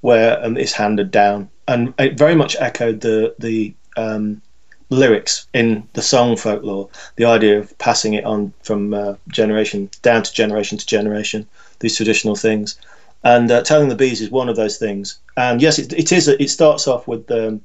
where 0.00 0.44
um, 0.44 0.56
it's 0.56 0.72
handed 0.72 1.10
down. 1.10 1.50
And 1.68 1.94
it 1.98 2.18
very 2.18 2.34
much 2.34 2.56
echoed 2.58 3.00
the 3.00 3.34
the 3.38 3.74
um, 3.96 4.42
lyrics 4.88 5.46
in 5.54 5.86
the 5.92 6.02
song 6.02 6.36
folklore 6.36 6.88
the 7.14 7.24
idea 7.24 7.58
of 7.60 7.76
passing 7.78 8.14
it 8.14 8.24
on 8.24 8.52
from 8.62 8.92
uh, 8.92 9.14
generation 9.28 9.88
down 10.02 10.22
to 10.22 10.32
generation 10.32 10.78
to 10.78 10.86
generation 10.86 11.46
these 11.78 11.96
traditional 11.96 12.34
things. 12.34 12.78
And 13.22 13.50
uh, 13.50 13.62
telling 13.62 13.88
the 13.88 13.94
bees 13.94 14.20
is 14.20 14.30
one 14.30 14.48
of 14.48 14.56
those 14.56 14.78
things. 14.78 15.18
And 15.36 15.62
yes 15.62 15.78
it, 15.78 15.92
it 15.92 16.10
is 16.12 16.28
it 16.28 16.50
starts 16.50 16.88
off 16.88 17.06
with 17.06 17.30
um, 17.30 17.60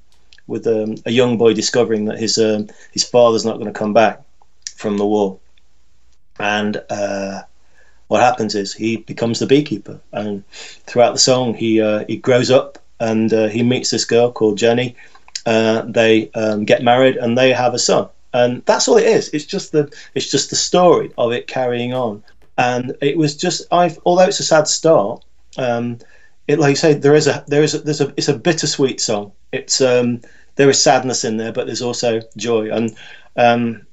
with 0.47 0.67
um, 0.67 0.95
a 1.05 1.11
young 1.11 1.37
boy 1.37 1.53
discovering 1.53 2.05
that 2.05 2.19
his 2.19 2.37
um, 2.37 2.67
his 2.91 3.03
father's 3.03 3.45
not 3.45 3.55
going 3.55 3.71
to 3.71 3.79
come 3.79 3.93
back 3.93 4.21
from 4.75 4.97
the 4.97 5.05
war, 5.05 5.39
and 6.39 6.81
uh, 6.89 7.41
what 8.07 8.21
happens 8.21 8.55
is 8.55 8.73
he 8.73 8.97
becomes 8.97 9.39
the 9.39 9.47
beekeeper, 9.47 9.99
and 10.11 10.43
throughout 10.85 11.13
the 11.13 11.19
song 11.19 11.53
he 11.53 11.81
uh, 11.81 12.05
he 12.07 12.17
grows 12.17 12.51
up 12.51 12.77
and 12.99 13.33
uh, 13.33 13.47
he 13.47 13.63
meets 13.63 13.91
this 13.91 14.05
girl 14.05 14.31
called 14.31 14.57
Jenny. 14.57 14.95
Uh, 15.45 15.81
they 15.81 16.31
um, 16.31 16.65
get 16.65 16.83
married 16.83 17.17
and 17.17 17.37
they 17.37 17.51
have 17.51 17.73
a 17.73 17.79
son, 17.79 18.09
and 18.33 18.63
that's 18.65 18.87
all 18.87 18.97
it 18.97 19.05
is. 19.05 19.29
It's 19.29 19.45
just 19.45 19.71
the 19.71 19.91
it's 20.13 20.29
just 20.29 20.49
the 20.49 20.55
story 20.55 21.11
of 21.17 21.31
it 21.31 21.47
carrying 21.47 21.93
on, 21.93 22.23
and 22.57 22.95
it 23.01 23.17
was 23.17 23.35
just 23.35 23.63
I've 23.71 23.99
although 24.05 24.25
it's 24.25 24.39
a 24.39 24.43
sad 24.43 24.67
start. 24.67 25.23
Um, 25.57 25.99
it 26.47 26.59
like 26.59 26.71
you 26.71 26.75
say 26.75 26.93
there 26.93 27.15
is 27.15 27.27
a 27.27 27.43
there 27.47 27.63
is 27.63 27.73
a, 27.73 27.79
there's 27.79 28.01
a 28.01 28.13
it's 28.17 28.27
a 28.27 28.37
bittersweet 28.37 29.01
song. 29.01 29.31
It's 29.51 29.81
um, 29.81 30.21
there 30.55 30.69
is 30.69 30.81
sadness 30.81 31.23
in 31.23 31.37
there, 31.37 31.51
but 31.51 31.65
there's 31.65 31.81
also 31.81 32.21
joy, 32.37 32.69
and 32.71 32.95
um, 33.35 33.85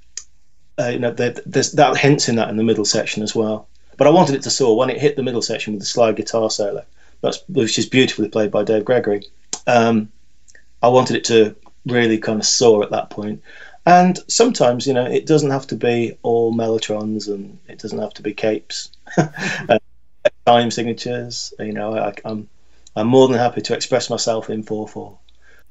uh, 0.79 0.89
you 0.89 0.99
know 0.99 1.13
there, 1.13 1.35
there's 1.47 1.73
that 1.73 1.97
hints 1.97 2.29
in 2.29 2.37
that 2.37 2.51
in 2.51 2.57
the 2.57 2.65
middle 2.65 2.85
section 2.85 3.23
as 3.23 3.35
well. 3.35 3.69
But 3.97 4.07
I 4.07 4.11
wanted 4.11 4.35
it 4.35 4.43
to 4.43 4.51
soar 4.51 4.77
when 4.77 4.91
it 4.91 5.01
hit 5.01 5.17
the 5.17 5.23
middle 5.23 5.43
section 5.43 5.75
with 5.75 5.81
the 5.81 5.87
slide 5.87 6.17
guitar 6.17 6.51
solo, 6.51 6.85
that's 7.21 7.43
which 7.49 7.79
is 7.79 7.87
beautifully 7.87 8.29
played 8.29 8.51
by 8.51 8.65
Dave 8.65 8.85
Gregory. 8.85 9.25
Um, 9.67 10.11
I 10.83 10.89
wanted 10.89 11.17
it 11.17 11.25
to 11.25 11.55
really 11.87 12.19
kind 12.19 12.39
of 12.39 12.47
soar 12.47 12.83
at 12.83 12.91
that 12.91 13.11
point. 13.11 13.43
And 13.85 14.19
sometimes, 14.29 14.87
you 14.87 14.95
know, 14.95 15.05
it 15.05 15.27
doesn't 15.27 15.51
have 15.51 15.67
to 15.69 15.77
be 15.77 16.17
all 16.23 16.55
mellotrons 16.55 17.27
and 17.27 17.59
it 17.69 17.81
doesn't 17.81 17.99
have 17.99 18.15
to 18.15 18.23
be 18.23 18.33
capes, 18.33 18.91
uh, 19.17 19.79
time 20.47 20.71
signatures. 20.71 21.55
You 21.59 21.73
know, 21.73 21.97
I, 21.97 22.15
I'm 22.25 22.49
I'm 22.95 23.07
more 23.07 23.29
than 23.29 23.39
happy 23.39 23.61
to 23.63 23.75
express 23.75 24.11
myself 24.11 24.51
in 24.51 24.63
four 24.63 24.89
four. 24.89 25.19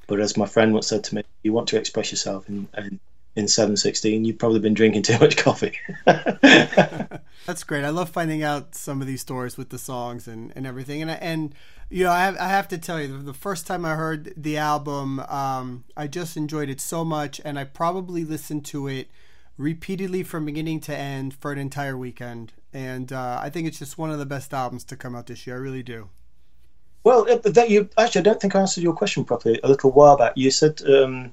But 0.08 0.20
as 0.20 0.38
my 0.38 0.46
friend 0.46 0.74
once 0.74 0.88
said 0.88 1.04
to 1.06 1.16
me, 1.16 1.24
you 1.44 1.54
want 1.54 1.70
to 1.70 1.78
express 1.78 2.12
yourself 2.12 2.50
in 2.50 2.68
in, 2.78 3.00
in 3.36 3.48
seven 3.48 3.78
sixteen, 3.78 4.26
you've 4.26 4.40
probably 4.40 4.60
been 4.60 4.74
drinking 4.74 5.04
too 5.04 5.20
much 5.20 5.38
coffee. 5.38 5.78
That's 6.06 7.64
great. 7.66 7.84
I 7.84 7.90
love 7.90 8.10
finding 8.10 8.44
out 8.44 8.76
some 8.76 9.02
of 9.02 9.08
these 9.08 9.22
stories 9.22 9.58
with 9.58 9.70
the 9.70 9.80
songs 9.80 10.28
and, 10.28 10.54
and 10.56 10.68
everything. 10.68 11.02
And 11.02 11.12
and 11.12 11.56
you 11.90 12.06
know, 12.06 12.12
I 12.12 12.24
have, 12.24 12.38
I 12.38 12.48
have 12.48 12.68
to 12.70 12.78
tell 12.78 13.02
you, 13.02 13.22
the 13.22 13.34
first 13.34 13.68
time 13.68 13.84
I 13.84 13.96
heard 13.96 14.34
the 14.38 14.58
album, 14.58 15.20
um, 15.20 15.84
I 15.98 16.08
just 16.08 16.38
enjoyed 16.38 16.70
it 16.70 16.80
so 16.80 17.04
much, 17.04 17.42
and 17.44 17.60
I 17.60 17.66
probably 17.66 18.24
listened 18.24 18.64
to 18.68 18.88
it 18.88 19.10
repeatedly 19.58 20.24
from 20.24 20.46
beginning 20.46 20.80
to 20.82 20.96
end 20.96 21.34
for 21.34 21.52
an 21.52 21.60
entire 21.60 21.98
weekend. 21.98 22.54
And 22.74 23.12
uh, 23.12 23.40
I 23.42 23.50
think 23.50 23.68
it's 23.68 23.80
just 23.80 23.98
one 23.98 24.12
of 24.12 24.20
the 24.20 24.26
best 24.26 24.54
albums 24.54 24.84
to 24.86 24.96
come 24.96 25.16
out 25.16 25.28
this 25.28 25.46
year. 25.46 25.58
I 25.58 25.60
really 25.60 25.84
do. 25.84 26.10
Well, 27.04 27.26
that 27.44 27.70
you 27.70 27.90
actually, 27.98 28.20
I 28.20 28.24
don't 28.24 28.40
think 28.40 28.56
I 28.56 28.62
answered 28.62 28.84
your 28.84 28.94
question 28.94 29.26
properly 29.26 29.60
a 29.64 29.68
little 29.68 29.92
while 29.92 30.18
back. 30.18 30.34
You 30.36 30.52
said 30.52 30.82
um, 30.88 31.32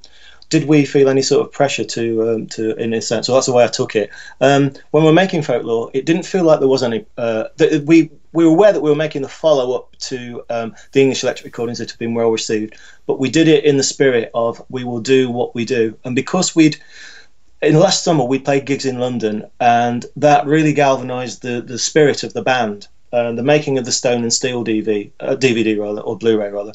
did 0.51 0.67
we 0.67 0.85
feel 0.85 1.09
any 1.09 1.23
sort 1.23 1.47
of 1.47 1.53
pressure 1.53 1.85
to 1.85 2.31
um, 2.31 2.47
to 2.49 2.75
in 2.77 2.95
a 2.95 3.03
sense? 3.03 3.27
So 3.27 3.35
that's 3.35 3.47
the 3.47 3.53
way 3.53 3.65
I 3.65 3.69
took 3.69 3.95
it. 3.95 4.11
Um, 4.41 4.73
when 4.91 5.03
we 5.03 5.11
are 5.11 5.15
making 5.15 5.43
folklore, 5.43 5.91
it 5.93 6.07
didn't 6.07 6.25
feel 6.25 6.45
like 6.45 6.61
there 6.61 6.69
was 6.69 6.83
any. 6.83 7.05
Uh, 7.17 7.45
we 7.85 8.11
we 8.33 8.47
were 8.47 8.53
aware 8.53 8.73
that 8.73 8.81
we 8.81 8.91
were 8.91 8.97
making 8.97 9.23
the 9.23 9.29
follow 9.29 9.77
up 9.77 9.97
to 9.97 10.43
um, 10.49 10.75
the 10.93 11.03
English 11.03 11.23
Electric 11.23 11.45
recordings 11.45 11.79
that 11.79 11.91
have 11.91 11.99
been 11.99 12.15
well 12.15 12.31
received, 12.31 12.77
but 13.07 13.19
we 13.19 13.31
did 13.31 13.49
it 13.49 13.65
in 13.65 13.77
the 13.77 13.83
spirit 13.83 14.31
of 14.35 14.65
we 14.71 14.85
will 14.85 15.01
do 15.01 15.31
what 15.31 15.55
we 15.55 15.65
do, 15.65 15.97
and 16.05 16.17
because 16.17 16.55
we'd. 16.57 16.79
In 17.61 17.75
last 17.77 18.05
summer, 18.05 18.23
we 18.23 18.39
played 18.39 18.67
gigs 18.67 18.87
in 18.87 19.01
London, 19.01 19.51
and 19.59 20.07
that 20.15 20.47
really 20.47 20.73
galvanised 20.73 21.43
the, 21.43 21.61
the 21.61 21.79
spirit 21.79 22.23
of 22.23 22.33
the 22.33 22.43
band. 22.43 22.87
Uh, 23.13 23.33
the 23.33 23.43
making 23.43 23.79
of 23.79 23.85
the 23.85 23.91
Stone 23.91 24.23
and 24.23 24.33
Steel 24.33 24.65
DV, 24.65 25.11
uh, 25.19 25.35
DVD 25.35 25.77
rather, 25.77 26.01
or 26.01 26.17
Blu-ray 26.17 26.51
rather, 26.51 26.73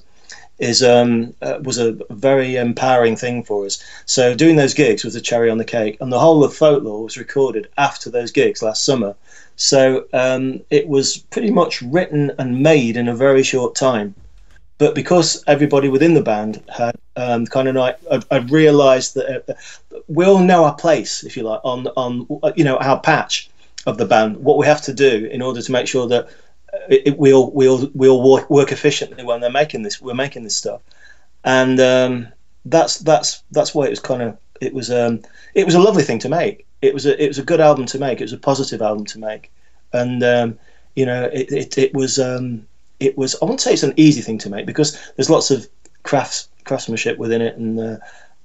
is 0.59 0.83
um, 0.83 1.33
uh, 1.41 1.59
was 1.63 1.77
a 1.77 1.97
very 2.09 2.57
empowering 2.57 3.15
thing 3.15 3.43
for 3.43 3.65
us. 3.65 3.81
So 4.05 4.35
doing 4.35 4.57
those 4.57 4.73
gigs 4.73 5.05
was 5.05 5.15
a 5.15 5.21
cherry 5.21 5.49
on 5.49 5.57
the 5.57 5.63
cake, 5.63 5.97
and 6.01 6.11
the 6.11 6.19
whole 6.19 6.43
of 6.43 6.53
folklore 6.53 7.03
was 7.03 7.17
recorded 7.17 7.69
after 7.77 8.09
those 8.09 8.31
gigs 8.31 8.61
last 8.61 8.83
summer. 8.83 9.15
So 9.55 10.05
um, 10.11 10.59
it 10.69 10.89
was 10.89 11.17
pretty 11.17 11.51
much 11.51 11.81
written 11.81 12.33
and 12.37 12.61
made 12.61 12.97
in 12.97 13.07
a 13.07 13.15
very 13.15 13.43
short 13.43 13.75
time. 13.75 14.15
But 14.83 14.95
because 14.95 15.41
everybody 15.47 15.87
within 15.87 16.13
the 16.13 16.21
band 16.21 16.61
had 16.67 16.97
um, 17.15 17.45
kind 17.45 17.69
of 17.69 17.75
like, 17.75 17.97
I, 18.29 18.39
realised 18.39 19.15
that 19.15 19.49
uh, 19.49 19.53
we 20.09 20.25
all 20.25 20.39
know 20.39 20.65
our 20.65 20.75
place, 20.75 21.23
if 21.23 21.37
you 21.37 21.43
like, 21.43 21.61
on 21.63 21.87
on 21.95 22.27
you 22.57 22.65
know 22.65 22.75
our 22.75 22.99
patch 22.99 23.49
of 23.85 23.97
the 23.97 24.03
band, 24.03 24.35
what 24.35 24.57
we 24.57 24.65
have 24.65 24.81
to 24.81 24.93
do 24.93 25.29
in 25.31 25.41
order 25.41 25.61
to 25.61 25.71
make 25.71 25.87
sure 25.87 26.05
that 26.09 26.27
it, 26.89 27.17
we'll 27.17 27.49
we'll 27.51 27.89
we'll 27.93 28.21
work, 28.29 28.49
work 28.49 28.73
efficiently 28.73 29.23
when 29.23 29.39
they're 29.39 29.49
making 29.49 29.83
this. 29.83 30.01
We're 30.01 30.15
making 30.15 30.43
this 30.43 30.57
stuff, 30.57 30.81
and 31.45 31.79
um, 31.79 32.27
that's 32.65 32.99
that's 32.99 33.41
that's 33.51 33.73
why 33.73 33.85
it 33.85 33.91
was 33.91 34.01
kind 34.01 34.21
of 34.21 34.37
it 34.59 34.73
was 34.73 34.91
um, 34.91 35.21
it 35.53 35.65
was 35.65 35.75
a 35.75 35.79
lovely 35.79 36.03
thing 36.03 36.19
to 36.19 36.29
make. 36.29 36.65
It 36.81 36.93
was 36.93 37.05
a 37.05 37.23
it 37.23 37.29
was 37.29 37.39
a 37.39 37.49
good 37.51 37.61
album 37.61 37.85
to 37.85 37.99
make. 37.99 38.19
It 38.19 38.25
was 38.25 38.33
a 38.33 38.37
positive 38.37 38.81
album 38.81 39.05
to 39.05 39.19
make, 39.19 39.49
and 39.93 40.21
um, 40.23 40.59
you 40.93 41.05
know 41.05 41.23
it 41.31 41.53
it, 41.53 41.77
it 41.77 41.93
was 41.93 42.19
um, 42.19 42.67
it 43.03 43.17
was 43.17 43.35
I 43.41 43.45
won't 43.45 43.61
say 43.61 43.73
it's 43.73 43.83
an 43.83 43.93
easy 43.97 44.21
thing 44.21 44.37
to 44.39 44.49
make 44.49 44.65
because 44.65 44.97
there's 45.15 45.29
lots 45.29 45.51
of 45.51 45.67
crafts 46.03 46.49
craftsmanship 46.63 47.17
within 47.17 47.41
it 47.41 47.57
and 47.57 47.79
uh, 47.79 47.97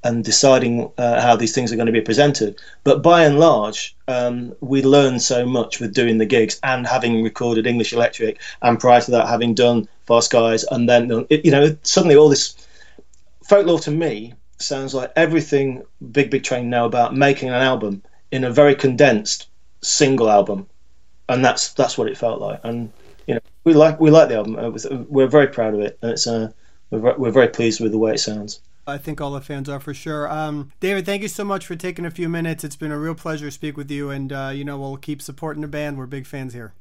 and 0.05 0.25
deciding 0.25 0.90
uh, 0.97 1.21
how 1.21 1.35
these 1.35 1.53
things 1.53 1.73
are 1.73 1.77
going 1.77 1.87
to 1.87 1.92
be 1.92 2.01
presented. 2.01 2.61
But 2.85 3.03
by 3.03 3.25
and 3.25 3.38
large, 3.40 3.97
um, 4.07 4.55
we 4.61 4.83
learn 4.83 5.18
so 5.18 5.44
much 5.44 5.81
with 5.81 5.92
doing 5.92 6.18
the 6.18 6.27
gigs 6.27 6.61
and 6.62 6.87
having 6.87 7.23
recorded 7.23 7.66
English 7.66 7.92
Electric, 7.92 8.40
and 8.62 8.79
prior 8.79 9.01
to 9.01 9.11
that, 9.11 9.29
having 9.29 9.55
done 9.55 9.88
Far 10.07 10.23
Skies, 10.23 10.64
and 10.64 10.88
then 10.88 11.27
you 11.31 11.51
know 11.51 11.77
suddenly 11.83 12.16
all 12.16 12.29
this 12.29 12.55
folklore 13.44 13.81
to 13.81 13.90
me 13.90 14.35
sounds 14.59 14.94
like 14.94 15.12
everything 15.16 15.83
Big 16.12 16.31
Big 16.31 16.44
Train 16.44 16.71
know 16.71 16.85
about 16.85 17.16
making 17.16 17.49
an 17.49 17.55
album 17.55 18.03
in 18.31 18.44
a 18.44 18.51
very 18.51 18.75
condensed 18.75 19.47
single 19.83 20.31
album, 20.31 20.68
and 21.29 21.44
that's 21.44 21.73
that's 21.73 21.99
what 21.99 22.09
it 22.09 22.16
felt 22.16 22.40
like. 22.40 22.61
And 22.62 22.92
you 23.28 23.34
know, 23.34 23.40
we 23.64 23.74
like 23.74 24.00
we 24.00 24.10
like 24.10 24.30
the 24.30 24.36
album. 24.36 24.54
Was, 24.72 24.86
we're 24.90 25.28
very 25.28 25.46
proud 25.46 25.74
of 25.74 25.80
it, 25.80 25.98
and 26.02 26.12
it's 26.12 26.26
uh, 26.26 26.50
we're, 26.90 27.16
we're 27.16 27.30
very 27.30 27.48
pleased 27.48 27.80
with 27.80 27.92
the 27.92 27.98
way 27.98 28.14
it 28.14 28.18
sounds. 28.18 28.60
I 28.86 28.96
think 28.96 29.20
all 29.20 29.32
the 29.32 29.42
fans 29.42 29.68
are 29.68 29.78
for 29.78 29.92
sure. 29.92 30.32
Um, 30.32 30.72
David, 30.80 31.04
thank 31.04 31.20
you 31.20 31.28
so 31.28 31.44
much 31.44 31.66
for 31.66 31.76
taking 31.76 32.06
a 32.06 32.10
few 32.10 32.26
minutes. 32.26 32.64
It's 32.64 32.76
been 32.76 32.90
a 32.90 32.98
real 32.98 33.14
pleasure 33.14 33.44
to 33.44 33.50
speak 33.50 33.76
with 33.76 33.90
you, 33.90 34.08
and 34.08 34.32
uh, 34.32 34.50
you 34.54 34.64
know 34.64 34.78
we'll 34.78 34.96
keep 34.96 35.20
supporting 35.20 35.60
the 35.60 35.68
band. 35.68 35.98
We're 35.98 36.06
big 36.06 36.26
fans 36.26 36.54
here. 36.54 36.72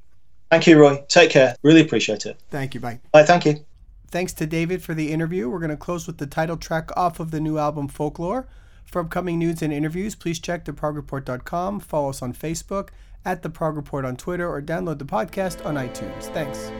Thank 0.50 0.66
you, 0.68 0.80
Roy. 0.80 1.04
Take 1.10 1.32
care. 1.32 1.58
Really 1.62 1.82
appreciate 1.82 2.26
it. 2.26 2.40
Thank 2.50 2.74
you. 2.74 2.80
Bye. 2.80 3.02
Bye. 3.12 3.24
Thank 3.24 3.46
you. 3.46 3.66
Thanks 4.10 4.32
to 4.34 4.46
David 4.46 4.82
for 4.82 4.94
the 4.94 5.12
interview. 5.12 5.50
We're 5.50 5.60
going 5.60 5.70
to 5.70 5.76
close 5.76 6.08
with 6.08 6.18
the 6.18 6.28
title 6.28 6.56
track 6.56 6.96
off 6.96 7.20
of 7.20 7.32
the 7.32 7.42
new 7.42 7.58
album 7.58 7.90
Folklore. 7.90 8.48
For 8.88 9.02
upcoming 9.02 9.38
news 9.38 9.62
and 9.62 9.74
interviews, 9.74 10.16
please 10.16 10.40
check 10.40 10.66
theprogreport.com, 10.66 11.82
follow 11.82 12.10
us 12.10 12.22
on 12.22 12.34
Facebook, 12.34 12.90
at 13.26 13.44
The 13.44 13.50
Prog 13.50 13.76
Report 13.76 14.06
on 14.06 14.16
Twitter, 14.16 14.50
or 14.50 14.62
download 14.62 14.98
the 14.98 15.06
podcast 15.06 15.66
on 15.66 15.76
iTunes. 15.76 16.24
Thanks. 16.34 16.72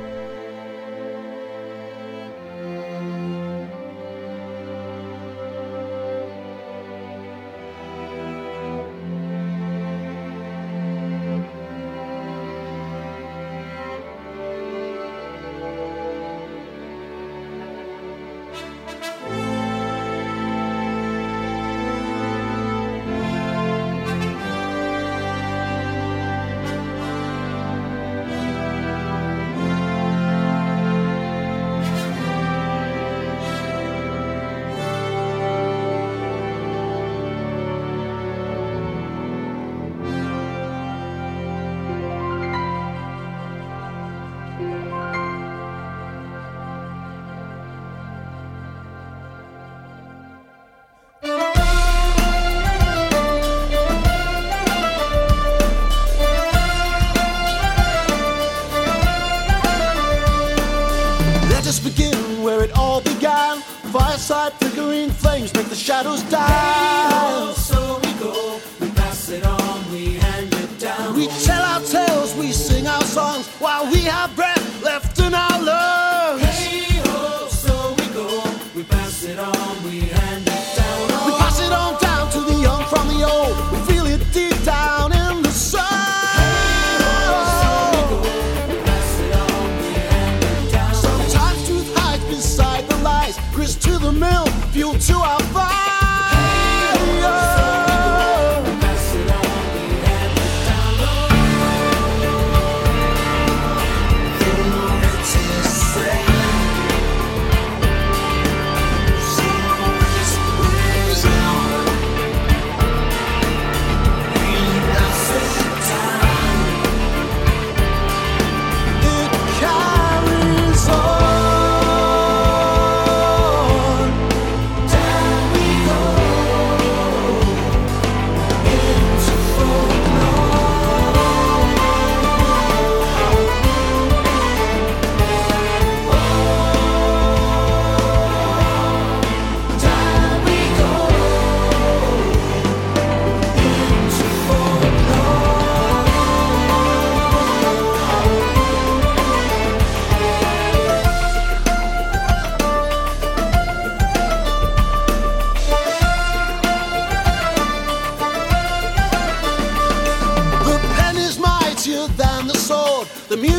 Shadows 65.76 66.22
die. 66.30 66.77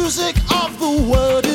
music 0.08 0.36
of 0.64 0.80
the 0.80 1.02
world. 1.02 1.47